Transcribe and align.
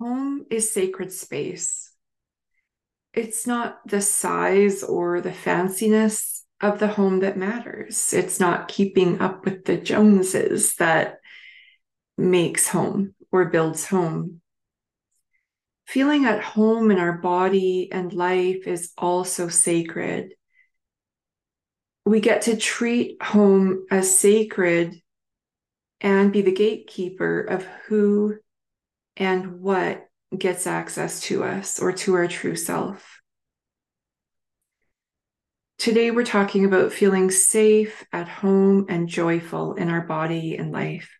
home 0.00 0.46
is 0.50 0.72
sacred 0.72 1.12
space. 1.12 1.92
It's 3.14 3.46
not 3.46 3.80
the 3.86 4.02
size 4.02 4.82
or 4.82 5.20
the 5.20 5.30
fanciness 5.30 6.42
of 6.60 6.78
the 6.78 6.88
home 6.88 7.20
that 7.20 7.36
matters. 7.36 8.12
It's 8.12 8.40
not 8.40 8.68
keeping 8.68 9.20
up 9.20 9.44
with 9.44 9.64
the 9.64 9.76
Joneses 9.76 10.74
that 10.76 11.18
makes 12.18 12.68
home 12.68 13.14
or 13.32 13.46
builds 13.46 13.86
home. 13.86 14.40
Feeling 15.86 16.24
at 16.24 16.42
home 16.42 16.90
in 16.90 16.98
our 16.98 17.18
body 17.18 17.90
and 17.92 18.12
life 18.12 18.66
is 18.66 18.92
also 18.98 19.48
sacred. 19.48 20.34
We 22.04 22.20
get 22.20 22.42
to 22.42 22.56
treat 22.56 23.22
home 23.22 23.86
as 23.90 24.18
sacred 24.18 25.00
and 26.00 26.32
be 26.32 26.42
the 26.42 26.52
gatekeeper 26.52 27.40
of 27.40 27.66
who 27.86 28.36
and 29.16 29.60
what 29.60 30.06
gets 30.36 30.66
access 30.66 31.20
to 31.20 31.44
us 31.44 31.80
or 31.80 31.92
to 31.92 32.14
our 32.14 32.28
true 32.28 32.56
self. 32.56 33.20
Today, 35.78 36.10
we're 36.10 36.24
talking 36.24 36.64
about 36.64 36.92
feeling 36.92 37.30
safe 37.30 38.04
at 38.12 38.28
home 38.28 38.86
and 38.88 39.08
joyful 39.08 39.74
in 39.74 39.88
our 39.88 40.00
body 40.00 40.56
and 40.56 40.72
life. 40.72 41.10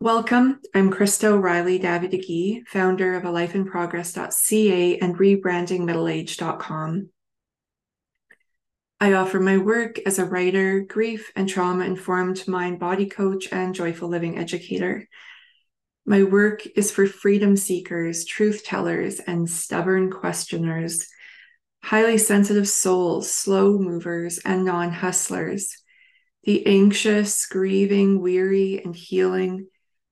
Welcome. 0.00 0.60
I'm 0.74 0.90
Krista 0.90 1.24
O'Reilly 1.24 1.78
Davi-Digui 1.78 2.66
founder 2.66 3.14
of 3.16 3.24
a 3.24 3.28
lifeinprogress.ca 3.28 4.98
and 4.98 5.16
rebrandingmiddleage.com. 5.16 7.10
I 9.02 9.12
offer 9.12 9.40
my 9.40 9.56
work 9.58 9.98
as 10.04 10.18
a 10.18 10.24
writer, 10.24 10.80
grief 10.80 11.30
and 11.36 11.48
trauma 11.48 11.84
informed 11.84 12.46
mind 12.48 12.78
body 12.78 13.06
coach, 13.06 13.48
and 13.52 13.74
joyful 13.74 14.08
living 14.08 14.38
educator. 14.38 15.06
My 16.06 16.22
work 16.22 16.66
is 16.76 16.90
for 16.90 17.06
freedom 17.06 17.56
seekers, 17.56 18.24
truth 18.24 18.64
tellers, 18.64 19.20
and 19.20 19.48
stubborn 19.48 20.10
questioners, 20.10 21.06
highly 21.82 22.18
sensitive 22.18 22.68
souls, 22.68 23.32
slow 23.32 23.78
movers, 23.78 24.38
and 24.38 24.64
non 24.64 24.92
hustlers, 24.92 25.76
the 26.44 26.66
anxious, 26.66 27.46
grieving, 27.46 28.20
weary, 28.20 28.82
and 28.82 28.96
healing, 28.96 29.66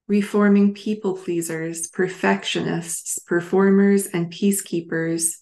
reforming 0.06 0.74
people 0.74 1.16
pleasers, 1.16 1.88
perfectionists, 1.88 3.18
performers, 3.18 4.06
and 4.06 4.32
peacekeepers, 4.32 5.36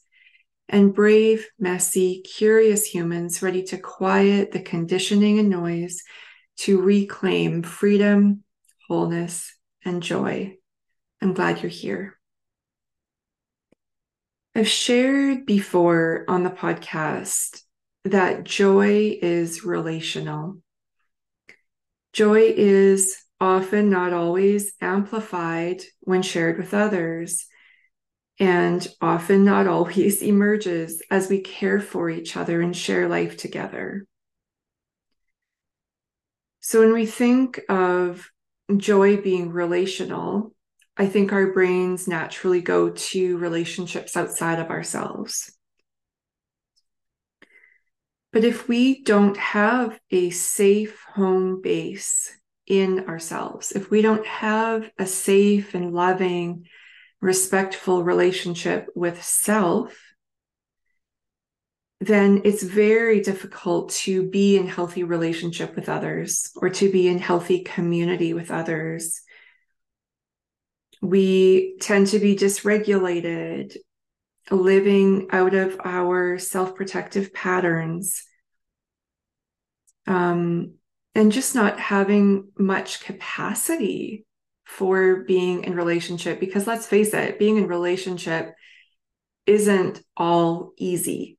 and 0.69 0.95
brave, 0.95 1.49
messy, 1.59 2.23
curious 2.23 2.85
humans 2.85 3.43
ready 3.43 3.63
to 3.63 3.79
quiet 3.79 4.53
the 4.53 4.61
conditioning 4.61 5.39
and 5.39 5.49
noise 5.49 6.03
to 6.57 6.81
reclaim 6.81 7.63
freedom, 7.63 8.43
wholeness, 8.89 9.56
and 9.87 10.03
joy. 10.03 10.57
I'm 11.23 11.33
glad 11.33 11.63
you're 11.63 11.71
here. 11.71 12.19
I've 14.55 14.69
shared 14.69 15.47
before 15.47 16.25
on 16.29 16.43
the 16.43 16.51
podcast 16.51 17.63
that 18.05 18.45
joy 18.45 19.19
is 19.21 19.65
relational. 19.65 20.59
Joy 22.13 22.55
is 22.57 23.17
often, 23.41 23.91
not 23.91 24.13
always, 24.13 24.73
amplified 24.81 25.83
when 26.01 26.23
shared 26.23 26.57
with 26.57 26.73
others, 26.73 27.47
and 28.39 28.87
often, 29.01 29.45
not 29.45 29.67
always, 29.67 30.23
emerges 30.23 31.03
as 31.11 31.29
we 31.29 31.41
care 31.41 31.81
for 31.81 32.09
each 32.09 32.37
other 32.37 32.61
and 32.61 32.75
share 32.75 33.09
life 33.09 33.37
together. 33.37 34.07
So, 36.61 36.81
when 36.81 36.95
we 36.95 37.07
think 37.07 37.61
of 37.69 38.29
joy 38.75 39.19
being 39.19 39.51
relational, 39.51 40.55
I 40.97 41.07
think 41.07 41.33
our 41.33 41.53
brains 41.53 42.09
naturally 42.09 42.61
go 42.61 42.91
to 42.91 43.39
relationships 43.39 44.17
outside 44.17 44.59
of 44.59 44.71
ourselves. 44.71 45.53
But 48.33 48.45
if 48.45 48.69
we 48.69 49.03
don't 49.03 49.37
have 49.37 49.99
a 50.11 50.31
safe 50.31 51.05
home 51.15 51.63
base 51.63 52.33
in 52.67 53.07
ourselves, 53.09 53.73
if 53.73 53.91
we 53.91 54.03
don't 54.03 54.27
have 54.27 54.91
a 54.99 55.07
safe 55.07 55.75
and 55.75 55.95
loving, 55.95 56.67
respectful 57.21 58.05
relationship 58.05 58.89
with 58.95 59.23
self, 59.23 60.06
then 62.01 62.43
it's 62.45 62.63
very 62.63 63.21
difficult 63.21 63.91
to 63.91 64.29
be 64.29 64.59
in 64.59 64.69
healthy 64.69 65.03
relationship 65.03 65.75
with 65.75 65.89
others 65.89 66.51
or 66.57 66.69
to 66.69 66.93
be 66.93 67.09
in 67.09 67.19
healthy 67.19 67.61
community 67.61 68.35
with 68.35 68.51
others. 68.51 69.23
We 71.01 71.77
tend 71.81 72.09
to 72.09 72.19
be 72.19 72.37
dysregulated, 72.37 73.77
living 74.51 75.29
out 75.31 75.55
of 75.55 75.81
our 75.85 76.39
self 76.39 76.75
protective 76.75 77.33
patterns, 77.33 78.23
um, 80.07 80.75
and 81.15 81.33
just 81.33 81.55
not 81.55 81.81
having 81.81 82.49
much 82.59 83.01
capacity 83.01 84.27
for 84.65 85.25
being 85.25 85.65
in 85.65 85.75
relationship. 85.75 86.41
Because 86.41 86.67
let's 86.67 86.87
face 86.87 87.15
it, 87.15 87.39
being 87.39 87.57
in 87.57 87.69
relationship 87.69 88.55
isn't 89.47 90.03
all 90.17 90.73
easy 90.77 91.36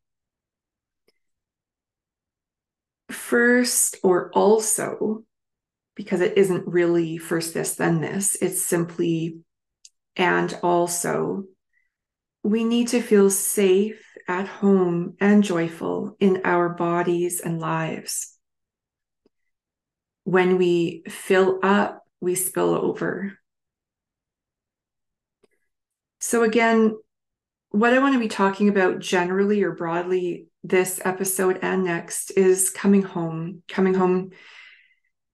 first 3.27 3.97
or 4.03 4.31
also, 4.33 5.23
because 5.95 6.21
it 6.21 6.37
isn't 6.37 6.65
really 6.65 7.17
first 7.17 7.53
this, 7.53 7.75
then 7.75 7.99
this, 7.99 8.37
it's 8.41 8.63
simply 8.63 9.39
and 10.15 10.57
also. 10.63 11.43
We 12.43 12.63
need 12.63 12.87
to 12.89 13.01
feel 13.01 13.29
safe 13.29 14.01
at 14.29 14.47
home 14.47 15.15
and 15.19 15.43
joyful 15.43 16.15
in 16.19 16.41
our 16.45 16.69
bodies 16.69 17.41
and 17.41 17.59
lives. 17.59 18.37
When 20.23 20.57
we 20.57 21.03
fill 21.09 21.59
up, 21.63 22.03
we 22.21 22.35
spill 22.35 22.73
over. 22.73 23.37
So, 26.19 26.43
again, 26.43 26.97
what 27.69 27.93
I 27.93 27.99
want 27.99 28.13
to 28.13 28.19
be 28.19 28.27
talking 28.27 28.69
about 28.69 28.99
generally 28.99 29.63
or 29.63 29.71
broadly 29.71 30.47
this 30.63 30.99
episode 31.03 31.59
and 31.61 31.83
next 31.83 32.31
is 32.31 32.69
coming 32.69 33.01
home, 33.01 33.63
coming 33.67 33.93
home 33.93 34.31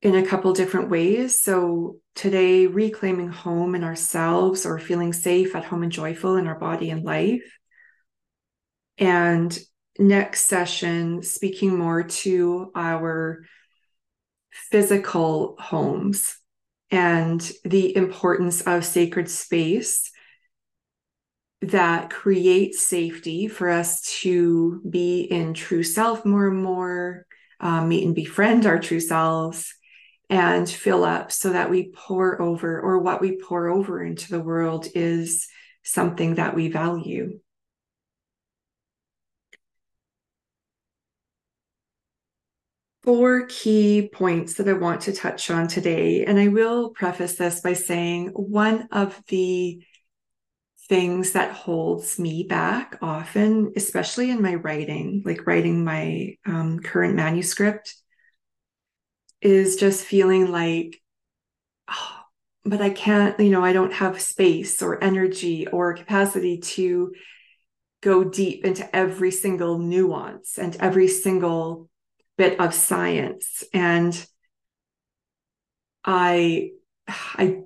in 0.02 0.16
a 0.16 0.26
couple 0.26 0.54
different 0.54 0.90
ways. 0.90 1.42
So, 1.42 1.98
today, 2.16 2.68
reclaiming 2.68 3.30
home 3.30 3.76
in 3.76 3.84
ourselves 3.84 4.66
or 4.66 4.78
feeling 4.78 5.14
safe 5.14 5.56
at 5.56 5.66
home 5.66 5.84
and 5.84 5.92
joyful 5.92 6.36
in 6.36 6.48
our 6.48 6.60
body 6.60 6.90
and 6.90 7.04
life. 7.04 7.58
And 8.98 9.58
next 9.98 10.46
session, 10.46 11.24
speaking 11.24 11.78
more 11.78 12.04
to 12.04 12.72
our 12.76 13.46
physical 14.52 15.56
homes 15.60 16.36
and 16.92 17.52
the 17.64 17.96
importance 17.96 18.62
of 18.62 18.86
sacred 18.86 19.30
space 19.30 20.12
that 21.64 22.10
creates 22.10 22.82
safety 22.82 23.48
for 23.48 23.70
us 23.70 24.02
to 24.22 24.82
be 24.90 25.22
in 25.22 25.54
true 25.54 25.84
self 25.84 26.26
more 26.26 26.50
and 26.50 26.62
more, 26.62 27.26
um, 27.60 27.88
meet 27.88 28.06
and 28.06 28.14
befriend 28.14 28.66
our 28.66 28.80
true 28.80 29.00
selves, 29.00 29.74
and 30.30 30.70
fill 30.70 31.06
up 31.06 31.32
so 31.32 31.52
that 31.54 31.70
we 31.70 31.92
pour 31.94 32.42
over, 32.42 32.82
or 32.82 33.00
what 33.00 33.22
we 33.22 33.38
pour 33.38 33.70
over 33.70 34.04
into 34.04 34.30
the 34.30 34.42
world 34.42 34.88
is 34.94 35.48
something 35.84 36.36
that 36.36 36.54
we 36.54 36.70
value. 36.70 37.40
Four 43.04 43.48
key 43.48 44.10
points 44.14 44.56
that 44.56 44.68
I 44.68 44.74
want 44.74 45.02
to 45.02 45.14
touch 45.14 45.50
on 45.52 45.68
today. 45.68 46.24
And 46.26 46.40
I 46.40 46.48
will 46.48 46.90
preface 46.92 47.36
this 47.36 47.60
by 47.60 47.74
saying 47.74 48.30
one 48.30 48.88
of 48.94 49.22
the 49.28 49.84
things 50.94 51.32
that 51.32 51.52
holds 51.52 52.20
me 52.20 52.44
back 52.44 52.98
often 53.02 53.74
especially 53.76 54.30
in 54.30 54.42
my 54.44 54.54
writing 54.54 55.24
like 55.26 55.48
writing 55.48 55.84
my 55.84 56.38
um, 56.46 56.80
current 56.80 57.16
manuscript 57.16 57.96
is 59.42 59.76
just 59.76 60.06
feeling 60.06 60.52
like 60.52 61.02
oh, 61.90 62.20
but 62.64 62.80
i 62.80 62.92
can't 62.92 63.40
you 63.40 63.50
know 63.50 63.64
i 63.64 63.74
don't 63.74 63.94
have 63.94 64.22
space 64.22 64.84
or 64.84 65.04
energy 65.04 65.66
or 65.68 65.96
capacity 65.96 66.60
to 66.60 67.12
go 68.04 68.24
deep 68.24 68.64
into 68.64 68.96
every 68.96 69.32
single 69.32 69.80
nuance 69.80 70.60
and 70.60 70.76
every 70.76 71.08
single 71.08 71.90
bit 72.38 72.60
of 72.60 72.74
science. 72.74 73.64
And 73.74 74.14
i 76.06 76.72
i 77.08 77.62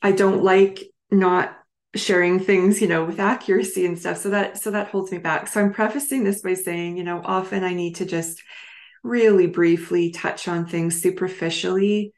i 0.00 0.12
don't 0.12 0.42
like 0.42 0.82
not 1.10 1.54
sharing 1.94 2.40
things 2.40 2.80
you 2.80 2.88
know 2.88 3.04
with 3.04 3.20
accuracy 3.20 3.84
and 3.86 3.98
stuff. 3.98 4.18
So 4.18 4.30
that 4.30 4.58
so 4.58 4.70
that 4.70 4.88
holds 4.88 5.12
me 5.12 5.18
back. 5.18 5.48
So 5.48 5.60
i'm 5.60 5.72
prefacing 5.72 6.24
this 6.24 6.42
by 6.42 6.54
saying 6.54 6.96
you 6.96 7.04
know 7.04 7.20
often 7.24 7.64
i 7.64 7.74
need 7.74 7.96
to 7.96 8.06
just 8.06 8.42
really 9.02 9.46
briefly 9.46 10.10
touch 10.10 10.48
on 10.48 10.66
things 10.66 11.02
superficially. 11.02 12.12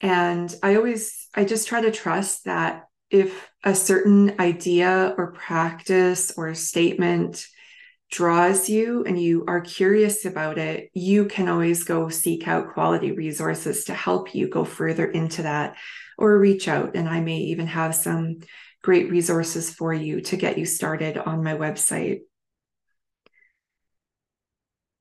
And 0.00 0.54
i 0.62 0.76
always 0.76 1.28
i 1.34 1.44
just 1.44 1.68
try 1.68 1.82
to 1.82 1.90
trust 1.90 2.44
that 2.44 2.84
if 3.10 3.50
a 3.62 3.74
certain 3.74 4.40
idea 4.40 5.14
or 5.18 5.32
practice 5.32 6.32
or 6.36 6.54
statement 6.54 7.46
draws 8.10 8.68
you 8.68 9.04
and 9.04 9.20
you 9.20 9.44
are 9.48 9.60
curious 9.60 10.24
about 10.24 10.58
it, 10.58 10.90
you 10.92 11.26
can 11.26 11.48
always 11.48 11.84
go 11.84 12.08
seek 12.08 12.46
out 12.48 12.72
quality 12.72 13.12
resources 13.12 13.84
to 13.84 13.94
help 13.94 14.34
you 14.34 14.48
go 14.48 14.64
further 14.64 15.06
into 15.06 15.42
that 15.42 15.76
or 16.18 16.38
reach 16.38 16.68
out. 16.68 16.96
And 16.96 17.08
I 17.08 17.20
may 17.20 17.38
even 17.38 17.66
have 17.66 17.94
some 17.94 18.40
great 18.82 19.10
resources 19.10 19.72
for 19.72 19.92
you 19.94 20.20
to 20.20 20.36
get 20.36 20.58
you 20.58 20.66
started 20.66 21.16
on 21.16 21.44
my 21.44 21.54
website. 21.54 22.20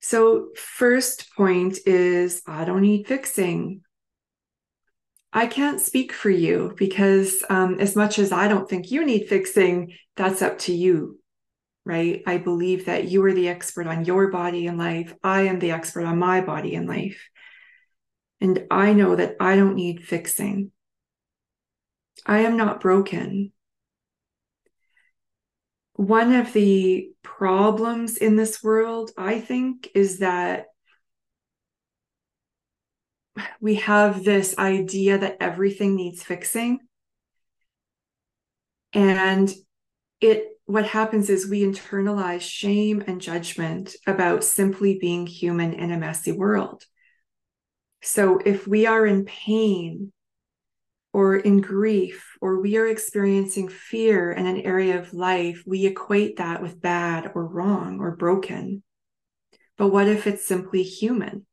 So, 0.02 0.50
first 0.56 1.36
point 1.36 1.78
is 1.86 2.42
I 2.48 2.66
don't 2.66 2.81
need 2.81 3.08
fixing. 3.08 3.81
I 5.34 5.48
can't 5.48 5.80
speak 5.80 6.12
for 6.12 6.30
you 6.30 6.74
because, 6.75 7.44
um, 7.50 7.80
as 7.80 7.96
much 7.96 8.19
as 8.19 8.31
I 8.31 8.48
don't 8.48 8.68
think 8.68 8.92
you 8.92 9.06
need 9.06 9.30
fixing, 9.30 9.94
that's 10.18 10.42
up 10.42 10.60
to 10.60 10.74
you, 10.74 11.19
right? 11.86 12.24
I 12.25 12.38
believe 12.38 12.86
that 12.86 13.06
you 13.06 13.24
are 13.25 13.34
the 13.34 13.48
expert 13.48 13.88
on 13.88 14.06
your 14.06 14.30
body 14.30 14.68
and 14.68 14.78
life. 14.78 15.13
I 15.24 15.44
am 15.44 15.60
the 15.60 15.72
expert 15.72 16.04
on 16.04 16.18
my 16.18 16.42
body 16.42 16.75
and 16.75 16.88
life. 16.88 17.30
And 18.42 18.66
I 18.72 18.94
know 18.94 19.16
that 19.16 19.36
I 19.40 19.56
don't 19.56 19.75
need 19.75 20.04
fixing. 20.04 20.72
I 22.26 22.40
am 22.40 22.58
not 22.58 22.82
broken. 22.82 23.52
One 25.94 26.34
of 26.34 26.54
the 26.54 27.12
problems 27.22 28.18
in 28.18 28.36
this 28.36 28.64
world, 28.64 29.12
I 29.18 29.40
think, 29.40 29.90
is 29.94 30.20
that 30.20 30.66
we 33.60 33.76
have 33.76 34.24
this 34.24 34.58
idea 34.58 35.18
that 35.18 35.38
everything 35.40 35.96
needs 35.96 36.24
fixing. 36.24 36.80
And 38.94 39.54
it 40.20 40.48
what 40.66 40.86
happens 40.86 41.30
is 41.30 41.48
we 41.48 41.64
internalize 41.64 42.42
shame 42.42 43.04
and 43.06 43.20
judgment 43.20 43.96
about 44.08 44.44
simply 44.44 44.98
being 45.00 45.28
human 45.28 45.74
in 45.74 45.92
a 45.92 45.98
messy 45.98 46.32
world. 46.32 46.86
So 48.02 48.40
if 48.44 48.68
we 48.68 48.86
are 48.86 49.06
in 49.06 49.26
pain 49.26 50.14
or 51.13 51.36
in 51.36 51.62
grief 51.62 52.38
or 52.42 52.62
we 52.62 52.78
are 52.78 52.88
experiencing 52.88 53.68
fear 53.68 54.31
in 54.31 54.46
an 54.46 54.62
area 54.62 55.00
of 55.00 55.13
life, 55.13 55.63
we 55.66 55.86
equate 55.86 56.38
that 56.38 56.62
with 56.62 56.81
bad 56.81 57.31
or 57.36 57.46
wrong 57.46 58.00
or 58.00 58.16
broken. 58.16 58.84
But 59.78 59.90
what 59.90 60.08
if 60.08 60.28
it's 60.28 60.46
simply 60.46 60.84
human? 60.84 61.46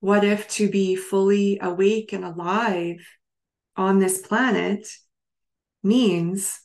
What 0.00 0.24
if 0.24 0.48
to 0.48 0.68
be 0.68 0.96
fully 0.96 1.58
awake 1.62 2.12
and 2.12 2.24
alive 2.24 3.06
on 3.76 3.98
this 3.98 4.20
planet 4.20 4.86
means 5.82 6.60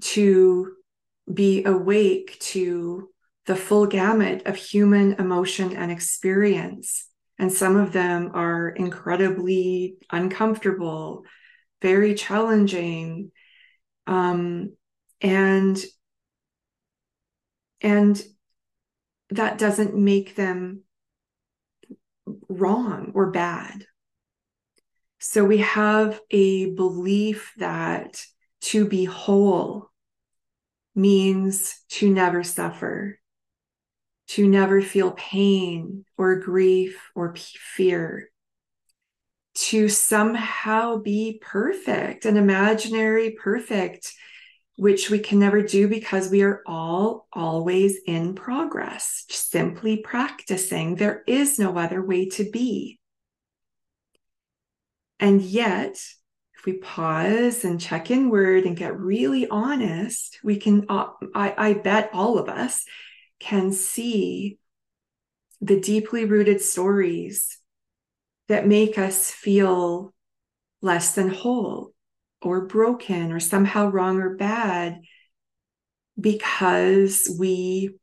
to 0.00 0.72
be 1.32 1.64
awake 1.64 2.38
to 2.40 3.08
the 3.46 3.56
full 3.56 3.86
gamut 3.86 4.46
of 4.46 4.56
human 4.56 5.14
emotion 5.14 5.76
and 5.76 5.90
experience? 5.90 7.08
And 7.38 7.52
some 7.52 7.76
of 7.76 7.92
them 7.92 8.30
are 8.34 8.68
incredibly 8.68 9.96
uncomfortable, 10.10 11.24
very 11.82 12.14
challenging. 12.14 13.30
Um, 14.06 14.76
and 15.20 15.82
and 17.80 18.22
that 19.30 19.58
doesn't 19.58 19.94
make 19.94 20.34
them 20.34 20.82
wrong 22.48 23.12
or 23.14 23.30
bad. 23.30 23.86
So 25.18 25.44
we 25.44 25.58
have 25.58 26.20
a 26.30 26.74
belief 26.74 27.52
that 27.58 28.22
to 28.62 28.86
be 28.86 29.04
whole 29.04 29.90
means 30.94 31.80
to 31.90 32.10
never 32.10 32.42
suffer, 32.42 33.18
to 34.28 34.48
never 34.48 34.82
feel 34.82 35.12
pain 35.12 36.04
or 36.16 36.36
grief 36.36 37.10
or 37.14 37.34
fear, 37.36 38.28
to 39.54 39.88
somehow 39.88 40.98
be 40.98 41.40
perfect, 41.42 42.24
an 42.24 42.36
imaginary 42.36 43.30
perfect 43.30 44.12
which 44.76 45.08
we 45.08 45.18
can 45.18 45.38
never 45.38 45.62
do 45.62 45.88
because 45.88 46.30
we 46.30 46.42
are 46.42 46.62
all 46.66 47.26
always 47.32 47.98
in 48.06 48.34
progress, 48.34 49.24
simply 49.30 49.96
practicing. 49.96 50.94
There 50.94 51.22
is 51.26 51.58
no 51.58 51.78
other 51.78 52.04
way 52.04 52.28
to 52.30 52.50
be. 52.50 52.98
And 55.18 55.40
yet, 55.40 55.92
if 56.58 56.66
we 56.66 56.74
pause 56.74 57.64
and 57.64 57.80
check 57.80 58.10
inward 58.10 58.64
and 58.64 58.76
get 58.76 58.98
really 58.98 59.48
honest, 59.48 60.38
we 60.44 60.56
can, 60.58 60.84
uh, 60.90 61.06
I, 61.34 61.54
I 61.56 61.72
bet 61.74 62.10
all 62.12 62.38
of 62.38 62.50
us 62.50 62.84
can 63.38 63.72
see 63.72 64.58
the 65.60 65.80
deeply 65.80 66.24
rooted 66.24 66.60
stories 66.60 67.58
that 68.48 68.66
make 68.66 68.98
us 68.98 69.30
feel 69.30 70.12
less 70.82 71.14
than 71.14 71.28
whole 71.28 71.92
or 72.42 72.66
broken 72.66 73.32
or 73.32 73.40
somehow 73.40 73.88
wrong 73.88 74.20
or 74.20 74.36
bad 74.36 75.00
because 76.18 77.34
we 77.38 77.96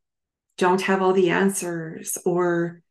don't 0.58 0.82
have 0.82 1.02
all 1.02 1.12
the 1.12 1.30
answers 1.30 2.18
or 2.24 2.82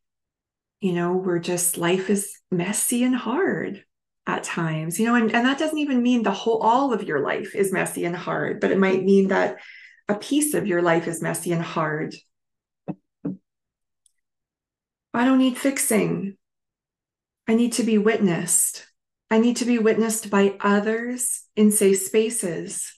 you 0.81 0.93
know 0.93 1.13
we're 1.13 1.39
just 1.39 1.77
life 1.77 2.09
is 2.09 2.39
messy 2.51 3.03
and 3.03 3.15
hard 3.15 3.83
at 4.25 4.43
times 4.43 4.99
you 4.99 5.05
know 5.05 5.15
and, 5.15 5.33
and 5.33 5.45
that 5.45 5.59
doesn't 5.59 5.77
even 5.77 6.01
mean 6.01 6.23
the 6.23 6.31
whole 6.31 6.61
all 6.61 6.93
of 6.93 7.03
your 7.03 7.19
life 7.19 7.55
is 7.55 7.71
messy 7.71 8.05
and 8.05 8.15
hard 8.15 8.59
but 8.59 8.71
it 8.71 8.77
might 8.77 9.03
mean 9.03 9.29
that 9.29 9.57
a 10.09 10.15
piece 10.15 10.53
of 10.53 10.67
your 10.67 10.81
life 10.81 11.07
is 11.07 11.21
messy 11.21 11.51
and 11.51 11.61
hard 11.61 12.13
i 15.13 15.25
don't 15.25 15.39
need 15.39 15.57
fixing 15.57 16.35
i 17.47 17.53
need 17.53 17.73
to 17.73 17.83
be 17.83 17.97
witnessed 17.97 18.87
I 19.33 19.39
need 19.39 19.57
to 19.57 19.65
be 19.65 19.79
witnessed 19.79 20.29
by 20.29 20.57
others 20.59 21.41
in 21.55 21.71
safe 21.71 21.97
spaces. 22.03 22.93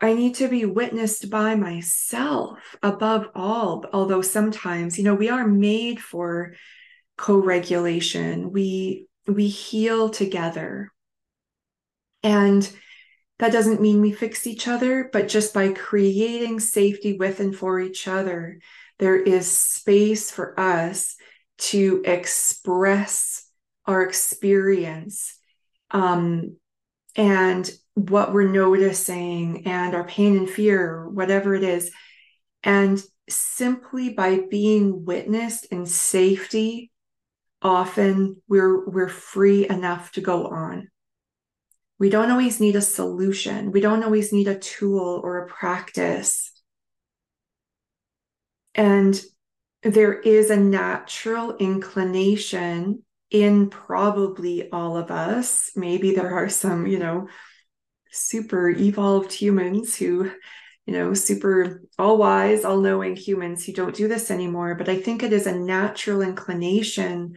I 0.00 0.14
need 0.14 0.36
to 0.36 0.46
be 0.46 0.64
witnessed 0.66 1.28
by 1.28 1.56
myself 1.56 2.76
above 2.80 3.26
all, 3.34 3.84
although 3.92 4.22
sometimes, 4.22 4.98
you 4.98 5.02
know, 5.02 5.16
we 5.16 5.28
are 5.28 5.48
made 5.48 6.00
for 6.00 6.54
co-regulation. 7.18 8.52
We 8.52 9.08
we 9.26 9.48
heal 9.48 10.10
together. 10.10 10.92
And 12.22 12.70
that 13.40 13.50
doesn't 13.50 13.80
mean 13.80 14.00
we 14.00 14.12
fix 14.12 14.46
each 14.46 14.68
other, 14.68 15.10
but 15.12 15.26
just 15.26 15.52
by 15.52 15.72
creating 15.72 16.60
safety 16.60 17.14
with 17.14 17.40
and 17.40 17.56
for 17.56 17.80
each 17.80 18.06
other, 18.06 18.60
there 19.00 19.16
is 19.16 19.50
space 19.50 20.30
for 20.30 20.58
us 20.60 21.16
to 21.58 22.02
express 22.04 23.44
our 23.86 24.02
experience 24.02 25.36
um, 25.90 26.56
and 27.16 27.68
what 27.94 28.32
we're 28.32 28.48
noticing 28.48 29.66
and 29.66 29.94
our 29.94 30.04
pain 30.04 30.36
and 30.36 30.48
fear, 30.48 31.08
whatever 31.08 31.54
it 31.54 31.64
is. 31.64 31.90
And 32.62 33.02
simply 33.28 34.10
by 34.10 34.42
being 34.50 35.04
witnessed 35.04 35.66
in 35.66 35.86
safety, 35.86 36.92
often 37.62 38.40
we're 38.48 38.88
we're 38.88 39.08
free 39.08 39.68
enough 39.68 40.12
to 40.12 40.20
go 40.20 40.46
on. 40.46 40.88
We 41.98 42.10
don't 42.10 42.30
always 42.30 42.60
need 42.60 42.76
a 42.76 42.82
solution. 42.82 43.72
We 43.72 43.80
don't 43.80 44.04
always 44.04 44.32
need 44.32 44.48
a 44.48 44.58
tool 44.58 45.20
or 45.22 45.38
a 45.38 45.46
practice. 45.46 46.49
And 48.74 49.20
there 49.82 50.14
is 50.14 50.50
a 50.50 50.56
natural 50.56 51.56
inclination 51.56 53.02
in 53.30 53.70
probably 53.70 54.70
all 54.70 54.96
of 54.96 55.10
us. 55.10 55.70
Maybe 55.76 56.14
there 56.14 56.34
are 56.34 56.48
some, 56.48 56.86
you 56.86 56.98
know, 56.98 57.28
super 58.10 58.68
evolved 58.68 59.32
humans 59.32 59.96
who, 59.96 60.30
you 60.86 60.92
know, 60.92 61.14
super 61.14 61.82
all 61.98 62.18
wise, 62.18 62.64
all 62.64 62.80
knowing 62.80 63.16
humans 63.16 63.64
who 63.64 63.72
don't 63.72 63.94
do 63.94 64.08
this 64.08 64.30
anymore. 64.30 64.74
But 64.74 64.88
I 64.88 65.00
think 65.00 65.22
it 65.22 65.32
is 65.32 65.46
a 65.46 65.58
natural 65.58 66.22
inclination 66.22 67.34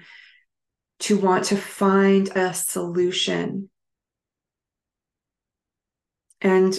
to 1.00 1.18
want 1.18 1.46
to 1.46 1.56
find 1.56 2.30
a 2.36 2.54
solution. 2.54 3.70
And 6.42 6.78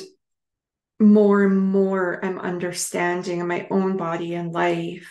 more 1.00 1.44
and 1.44 1.58
more, 1.58 2.24
I'm 2.24 2.38
understanding 2.38 3.40
in 3.40 3.48
my 3.48 3.66
own 3.70 3.96
body 3.96 4.34
and 4.34 4.52
life 4.52 5.10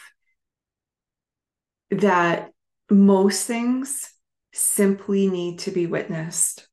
that 1.91 2.51
most 2.89 3.45
things 3.45 4.09
simply 4.53 5.29
need 5.29 5.59
to 5.59 5.71
be 5.71 5.87
witnessed. 5.87 6.67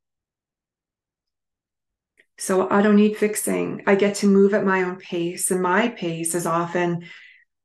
So 2.39 2.71
I 2.71 2.83
don't 2.83 2.97
need 2.97 3.17
fixing. 3.17 3.83
I 3.87 3.95
get 3.95 4.17
to 4.17 4.27
move 4.27 4.55
at 4.55 4.65
my 4.65 4.83
own 4.83 4.97
pace, 4.97 5.51
and 5.51 5.61
my 5.63 5.89
pace 5.89 6.35
is 6.35 6.47
often 6.47 7.05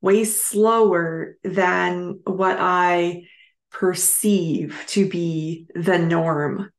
way 0.01 0.23
slower 0.25 1.37
than 1.43 2.19
what 2.25 2.57
I 2.59 3.23
perceive 3.71 4.83
to 4.87 5.07
be 5.07 5.67
the 5.75 5.97
norm. 5.97 6.71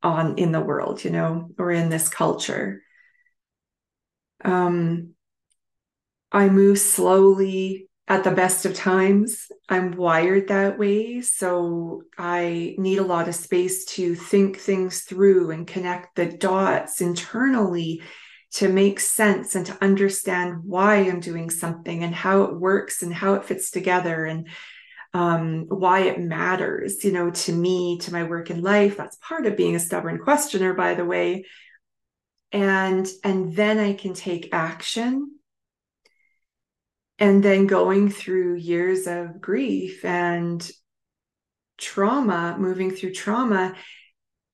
on 0.00 0.38
in 0.38 0.52
the 0.52 0.60
world, 0.60 1.02
you 1.02 1.10
know, 1.10 1.50
or 1.58 1.72
in 1.72 1.88
this 1.88 2.08
culture. 2.08 2.82
Um, 4.44 5.14
I 6.30 6.48
move 6.48 6.78
slowly 6.78 7.88
at 8.06 8.24
the 8.24 8.30
best 8.30 8.64
of 8.64 8.74
times. 8.74 9.46
I'm 9.68 9.92
wired 9.92 10.48
that 10.48 10.78
way. 10.78 11.20
So 11.20 12.02
I 12.16 12.74
need 12.78 12.98
a 12.98 13.04
lot 13.04 13.28
of 13.28 13.34
space 13.34 13.84
to 13.86 14.14
think 14.14 14.58
things 14.58 15.02
through 15.02 15.50
and 15.50 15.66
connect 15.66 16.16
the 16.16 16.26
dots 16.26 17.00
internally 17.00 18.02
to 18.54 18.68
make 18.68 18.98
sense 18.98 19.54
and 19.54 19.66
to 19.66 19.76
understand 19.82 20.64
why 20.64 20.96
I'm 20.96 21.20
doing 21.20 21.50
something 21.50 22.02
and 22.02 22.14
how 22.14 22.44
it 22.44 22.58
works 22.58 23.02
and 23.02 23.12
how 23.12 23.34
it 23.34 23.44
fits 23.44 23.70
together 23.70 24.24
and 24.24 24.48
um, 25.12 25.66
why 25.68 26.00
it 26.00 26.20
matters, 26.20 27.04
you 27.04 27.12
know, 27.12 27.30
to 27.30 27.52
me, 27.52 27.98
to 27.98 28.12
my 28.12 28.24
work 28.24 28.50
in 28.50 28.62
life. 28.62 28.96
That's 28.96 29.16
part 29.16 29.46
of 29.46 29.56
being 29.56 29.76
a 29.76 29.80
stubborn 29.80 30.18
questioner, 30.18 30.72
by 30.72 30.94
the 30.94 31.04
way. 31.04 31.44
And 32.52 33.06
and 33.24 33.54
then 33.54 33.78
I 33.78 33.92
can 33.92 34.14
take 34.14 34.48
action. 34.52 35.38
And 37.18 37.42
then 37.42 37.66
going 37.66 38.10
through 38.10 38.56
years 38.56 39.06
of 39.06 39.40
grief 39.40 40.04
and 40.04 40.68
trauma, 41.76 42.56
moving 42.58 42.90
through 42.90 43.12
trauma, 43.12 43.74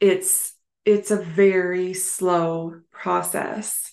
it's 0.00 0.54
it's 0.84 1.10
a 1.10 1.16
very 1.16 1.94
slow 1.94 2.80
process. 2.90 3.92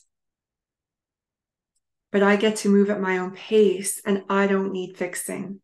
But 2.11 2.23
I 2.23 2.35
get 2.35 2.57
to 2.57 2.69
move 2.69 2.89
at 2.89 2.99
my 2.99 3.19
own 3.19 3.31
pace 3.31 4.01
and 4.05 4.23
I 4.29 4.47
don't 4.47 4.73
need 4.73 4.97
fixing. 4.97 5.61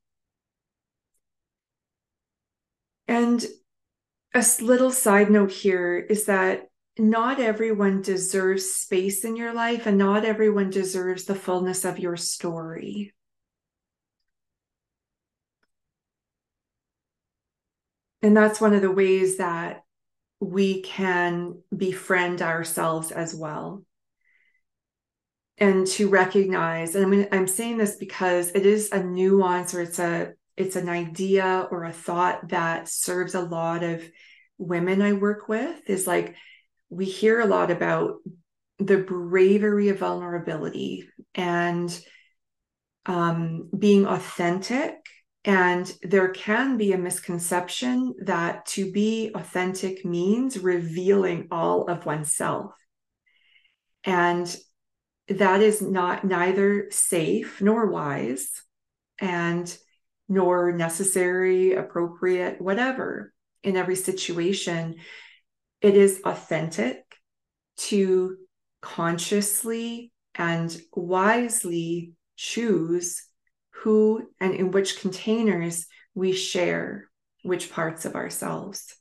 And 3.07 3.45
a 4.33 4.45
little 4.61 4.91
side 4.91 5.29
note 5.29 5.51
here 5.51 5.97
is 5.97 6.25
that 6.25 6.66
not 6.99 7.39
everyone 7.39 8.01
deserves 8.01 8.71
space 8.71 9.23
in 9.23 9.35
your 9.35 9.53
life 9.53 9.85
and 9.85 9.97
not 9.97 10.25
everyone 10.25 10.69
deserves 10.69 11.25
the 11.25 11.35
fullness 11.35 11.85
of 11.85 11.99
your 11.99 12.17
story. 12.17 13.13
And 18.21 18.35
that's 18.35 18.59
one 18.59 18.73
of 18.73 18.81
the 18.81 18.91
ways 18.91 19.37
that 19.37 19.83
we 20.39 20.81
can 20.81 21.61
befriend 21.75 22.41
ourselves 22.41 23.11
as 23.11 23.33
well. 23.33 23.83
And 25.59 25.87
to 25.87 26.09
recognize, 26.09 26.95
and 26.95 27.05
I 27.05 27.09
mean, 27.09 27.27
I'm 27.31 27.47
saying 27.47 27.77
this 27.77 27.95
because 27.95 28.51
it 28.51 28.65
is 28.65 28.91
a 28.91 29.03
nuance 29.03 29.73
or 29.73 29.81
it's 29.81 29.99
a 29.99 30.33
it's 30.55 30.75
an 30.75 30.89
idea 30.89 31.67
or 31.69 31.83
a 31.83 31.91
thought 31.91 32.49
that 32.49 32.89
serves 32.89 33.35
a 33.35 33.41
lot 33.41 33.83
of 33.83 34.03
women 34.57 35.01
I 35.01 35.13
work 35.13 35.47
with 35.47 35.87
is 35.87 36.07
like 36.07 36.35
we 36.89 37.05
hear 37.05 37.39
a 37.39 37.45
lot 37.45 37.71
about 37.71 38.15
the 38.79 38.97
bravery 38.97 39.89
of 39.89 39.99
vulnerability 39.99 41.07
and 41.35 41.99
um, 43.05 43.69
being 43.77 44.05
authentic. 44.05 44.93
And 45.43 45.91
there 46.01 46.29
can 46.29 46.77
be 46.77 46.91
a 46.91 46.97
misconception 46.97 48.15
that 48.25 48.65
to 48.67 48.91
be 48.91 49.31
authentic 49.33 50.03
means 50.03 50.59
revealing 50.59 51.47
all 51.51 51.89
of 51.89 52.05
oneself. 52.05 52.71
And 54.03 54.53
that 55.29 55.61
is 55.61 55.81
not 55.81 56.23
neither 56.23 56.87
safe 56.91 57.61
nor 57.61 57.87
wise. 57.87 58.49
And 59.19 59.75
nor 60.29 60.71
necessary, 60.71 61.73
appropriate, 61.73 62.61
whatever 62.61 63.33
in 63.63 63.77
every 63.77 63.95
situation. 63.95 64.95
It 65.81 65.95
is 65.95 66.21
authentic 66.25 67.03
to 67.77 68.37
consciously 68.81 70.11
and 70.35 70.75
wisely 70.93 72.13
choose 72.35 73.23
who 73.69 74.29
and 74.39 74.53
in 74.53 74.71
which 74.71 74.99
containers 74.99 75.85
we 76.13 76.33
share 76.33 77.09
which 77.43 77.71
parts 77.71 78.05
of 78.05 78.15
ourselves. 78.15 78.97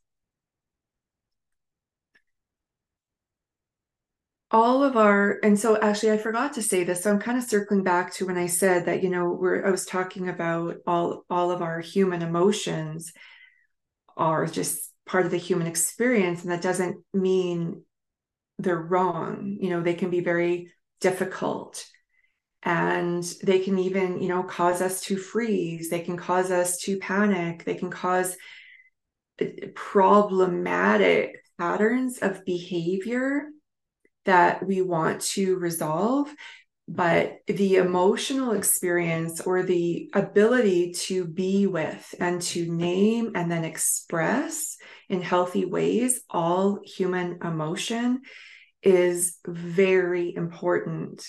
all 4.51 4.85
of 4.85 4.97
our 4.97 5.39
and 5.43 5.59
so 5.59 5.79
actually 5.81 6.13
i 6.13 6.17
forgot 6.17 6.55
to 6.55 6.63
say 6.63 6.85
this 6.85 7.03
so 7.03 7.11
i'm 7.11 7.19
kind 7.19 7.37
of 7.37 7.45
circling 7.45 7.83
back 7.83 8.13
to 8.13 8.27
when 8.27 8.39
i 8.39 8.47
said 8.47 8.87
that 8.87 9.03
you 9.03 9.11
know 9.11 9.29
we're 9.29 9.67
i 9.67 9.71
was 9.71 9.85
talking 9.85 10.29
about 10.29 10.77
all 10.87 11.25
all 11.29 11.51
of 11.51 11.63
our 11.63 11.81
human 11.81 12.23
emotions 12.23 13.13
are 14.17 14.47
just 14.47 14.93
part 15.07 15.25
of 15.25 15.31
the 15.31 15.39
human 15.39 15.67
experience 15.67 16.43
and 16.43 16.51
that 16.51 16.63
doesn't 16.63 16.97
mean 17.15 17.83
they're 18.59 18.77
wrong. 18.77 19.57
You 19.61 19.71
know 19.71 19.83
they 19.83 19.95
can 19.95 20.11
be 20.11 20.21
very 20.21 20.73
difficult. 21.01 21.85
And 22.63 23.23
they 23.45 23.61
can 23.61 23.79
even 23.79 24.21
you 24.21 24.29
know 24.29 24.43
cause 24.43 24.83
us 24.83 25.01
to 25.03 25.17
freeze. 25.17 25.91
They 25.91 26.01
can 26.01 26.17
cause 26.17 26.51
us 26.51 26.79
to 26.83 26.99
panic. 26.99 27.65
They 27.65 27.75
can 27.75 27.91
cause 27.91 28.37
uh, 29.41 29.47
problematic 29.75 31.37
patterns 31.59 32.19
of 32.19 32.45
behavior 32.45 33.49
that 34.25 34.67
we 34.67 34.83
want 34.83 35.23
to 35.23 35.57
resolve. 35.57 36.33
But 36.89 37.39
the 37.47 37.77
emotional 37.77 38.53
experience 38.53 39.41
or 39.41 39.63
the 39.63 40.09
ability 40.13 40.93
to 40.93 41.25
be 41.25 41.67
with 41.67 42.15
and 42.21 42.41
to 42.43 42.71
name 42.71 43.33
and 43.35 43.51
then 43.51 43.65
express 43.65 44.76
in 45.09 45.23
healthy 45.23 45.65
ways 45.65 46.21
all 46.29 46.81
human 46.85 47.39
emotion 47.43 48.23
is 48.83 49.39
very 49.47 50.35
important. 50.35 51.27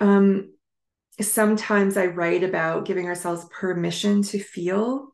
Um, 0.00 0.54
sometimes 1.20 1.96
I 1.96 2.06
write 2.06 2.44
about 2.44 2.84
giving 2.84 3.06
ourselves 3.06 3.46
permission 3.50 4.22
to 4.24 4.38
feel. 4.38 5.08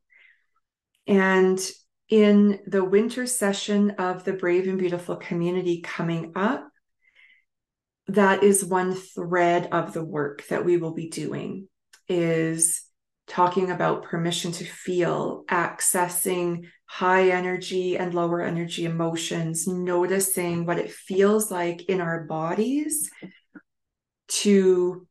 And 1.07 1.61
in 2.09 2.61
the 2.67 2.85
winter 2.85 3.27
session 3.27 3.93
of 3.93 4.25
the 4.25 4.33
Brave 4.33 4.69
and 4.69 4.79
Beautiful 4.79 5.17
community 5.17 5.81
coming 5.81 6.33
up, 6.37 6.69
that 8.09 8.43
is 8.43 8.65
one 8.65 8.95
thread 8.95 9.69
of 9.73 9.93
the 9.93 10.05
work 10.05 10.47
that 10.49 10.65
we 10.65 10.77
will 10.77 10.93
be 10.93 11.09
doing 11.09 11.69
is 12.09 12.84
talking 13.27 13.71
about 13.71 14.05
permission 14.05 14.53
to 14.53 14.65
feel, 14.65 15.45
accessing 15.49 16.67
high 16.87 17.31
energy 17.31 17.97
and 17.97 18.15
lower 18.15 18.43
energy 18.43 18.85
emotions, 18.85 19.67
noticing 19.67 20.67
what 20.67 20.79
it 20.79 20.93
feels 20.93 21.51
like 21.51 21.85
in 21.87 22.01
our 22.01 22.25
bodies 22.25 23.11
to 24.29 25.07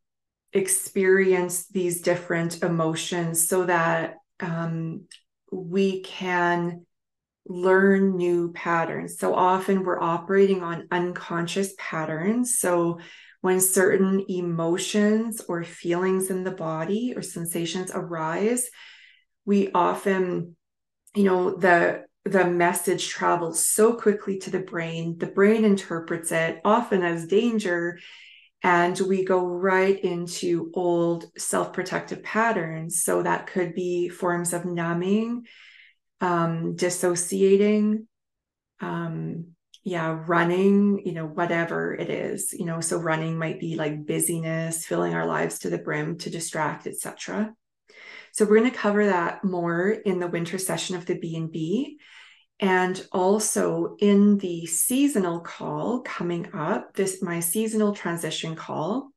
experience 0.54 1.68
these 1.68 2.02
different 2.02 2.62
emotions 2.64 3.48
so 3.48 3.66
that 3.66 4.16
um, 4.40 5.06
we 5.52 6.02
can 6.02 6.86
learn 7.46 8.16
new 8.16 8.52
patterns. 8.54 9.18
So 9.18 9.36
often 9.36 9.84
we're 9.84 10.02
operating 10.02 10.64
on 10.64 10.88
unconscious 10.92 11.74
patterns. 11.78 12.60
So 12.60 13.00
when 13.44 13.60
certain 13.60 14.26
emotions 14.30 15.42
or 15.50 15.66
feelings 15.66 16.30
in 16.30 16.46
the 16.46 16.52
body 16.52 17.14
or 17.14 17.22
sensations 17.22 17.92
arise, 17.94 18.70
we 19.44 19.70
often, 19.74 20.56
you 21.14 21.26
know, 21.26 21.54
the 21.54 22.06
the 22.24 22.46
message 22.46 23.10
travels 23.10 23.68
so 23.68 23.96
quickly 23.96 24.38
to 24.40 24.50
the 24.50 24.62
brain. 24.62 25.18
The 25.18 25.28
brain 25.28 25.66
interprets 25.66 26.32
it 26.32 26.62
often 26.64 27.04
as 27.04 27.28
danger 27.28 28.00
and 28.64 28.98
we 28.98 29.26
go 29.26 29.46
right 29.46 30.02
into 30.02 30.72
old 30.74 31.26
self-protective 31.38 32.24
patterns 32.24 33.04
so 33.04 33.24
that 33.24 33.48
could 33.48 33.76
be 33.76 34.08
forms 34.08 34.54
of 34.54 34.64
numbing 34.64 35.44
um, 36.22 36.78
dissociating 36.78 38.08
um, 38.80 39.48
yeah 39.84 40.18
running 40.28 41.02
you 41.06 41.14
know 41.14 41.26
whatever 41.26 41.94
it 41.94 42.10
is 42.10 42.54
you 42.54 42.66
know 42.66 42.80
so 42.80 42.98
running 42.98 43.38
might 43.38 43.60
be 43.60 43.76
like 43.76 44.06
busyness 44.06 44.86
filling 44.86 45.14
our 45.14 45.26
lives 45.26 45.60
to 45.60 45.70
the 45.70 45.78
brim 45.78 46.18
to 46.18 46.30
distract 46.30 46.88
etc 46.88 47.54
so 48.32 48.46
we're 48.46 48.58
going 48.58 48.72
to 48.72 48.78
cover 48.78 49.06
that 49.06 49.44
more 49.44 49.90
in 49.90 50.20
the 50.20 50.28
winter 50.28 50.58
session 50.58 50.96
of 50.96 51.06
the 51.06 51.18
b&b 51.18 52.00
and 52.60 53.06
also 53.12 53.98
in 54.00 54.38
the 54.38 54.66
seasonal 54.66 55.42
call 55.42 56.00
coming 56.00 56.48
up, 56.54 56.94
this 56.94 57.22
my 57.22 57.42
seasonal 57.42 57.94
transition 57.94 58.56
call. 58.56 59.10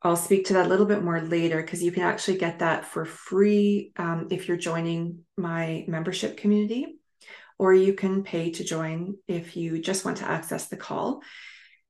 I'll 0.00 0.16
speak 0.16 0.46
to 0.46 0.54
that 0.54 0.66
a 0.66 0.68
little 0.68 0.86
bit 0.86 1.02
more 1.02 1.20
later 1.20 1.60
because 1.60 1.82
you 1.82 1.92
can 1.92 2.04
actually 2.04 2.38
get 2.38 2.60
that 2.60 2.86
for 2.86 3.04
free 3.04 3.92
um, 3.96 4.28
if 4.30 4.48
you're 4.48 4.56
joining 4.56 5.20
my 5.36 5.84
membership 5.88 6.36
community, 6.38 6.98
or 7.58 7.72
you 7.72 7.94
can 7.94 8.22
pay 8.22 8.50
to 8.52 8.64
join 8.64 9.16
if 9.28 9.56
you 9.56 9.80
just 9.80 10.04
want 10.04 10.18
to 10.18 10.28
access 10.28 10.68
the 10.68 10.76
call. 10.76 11.22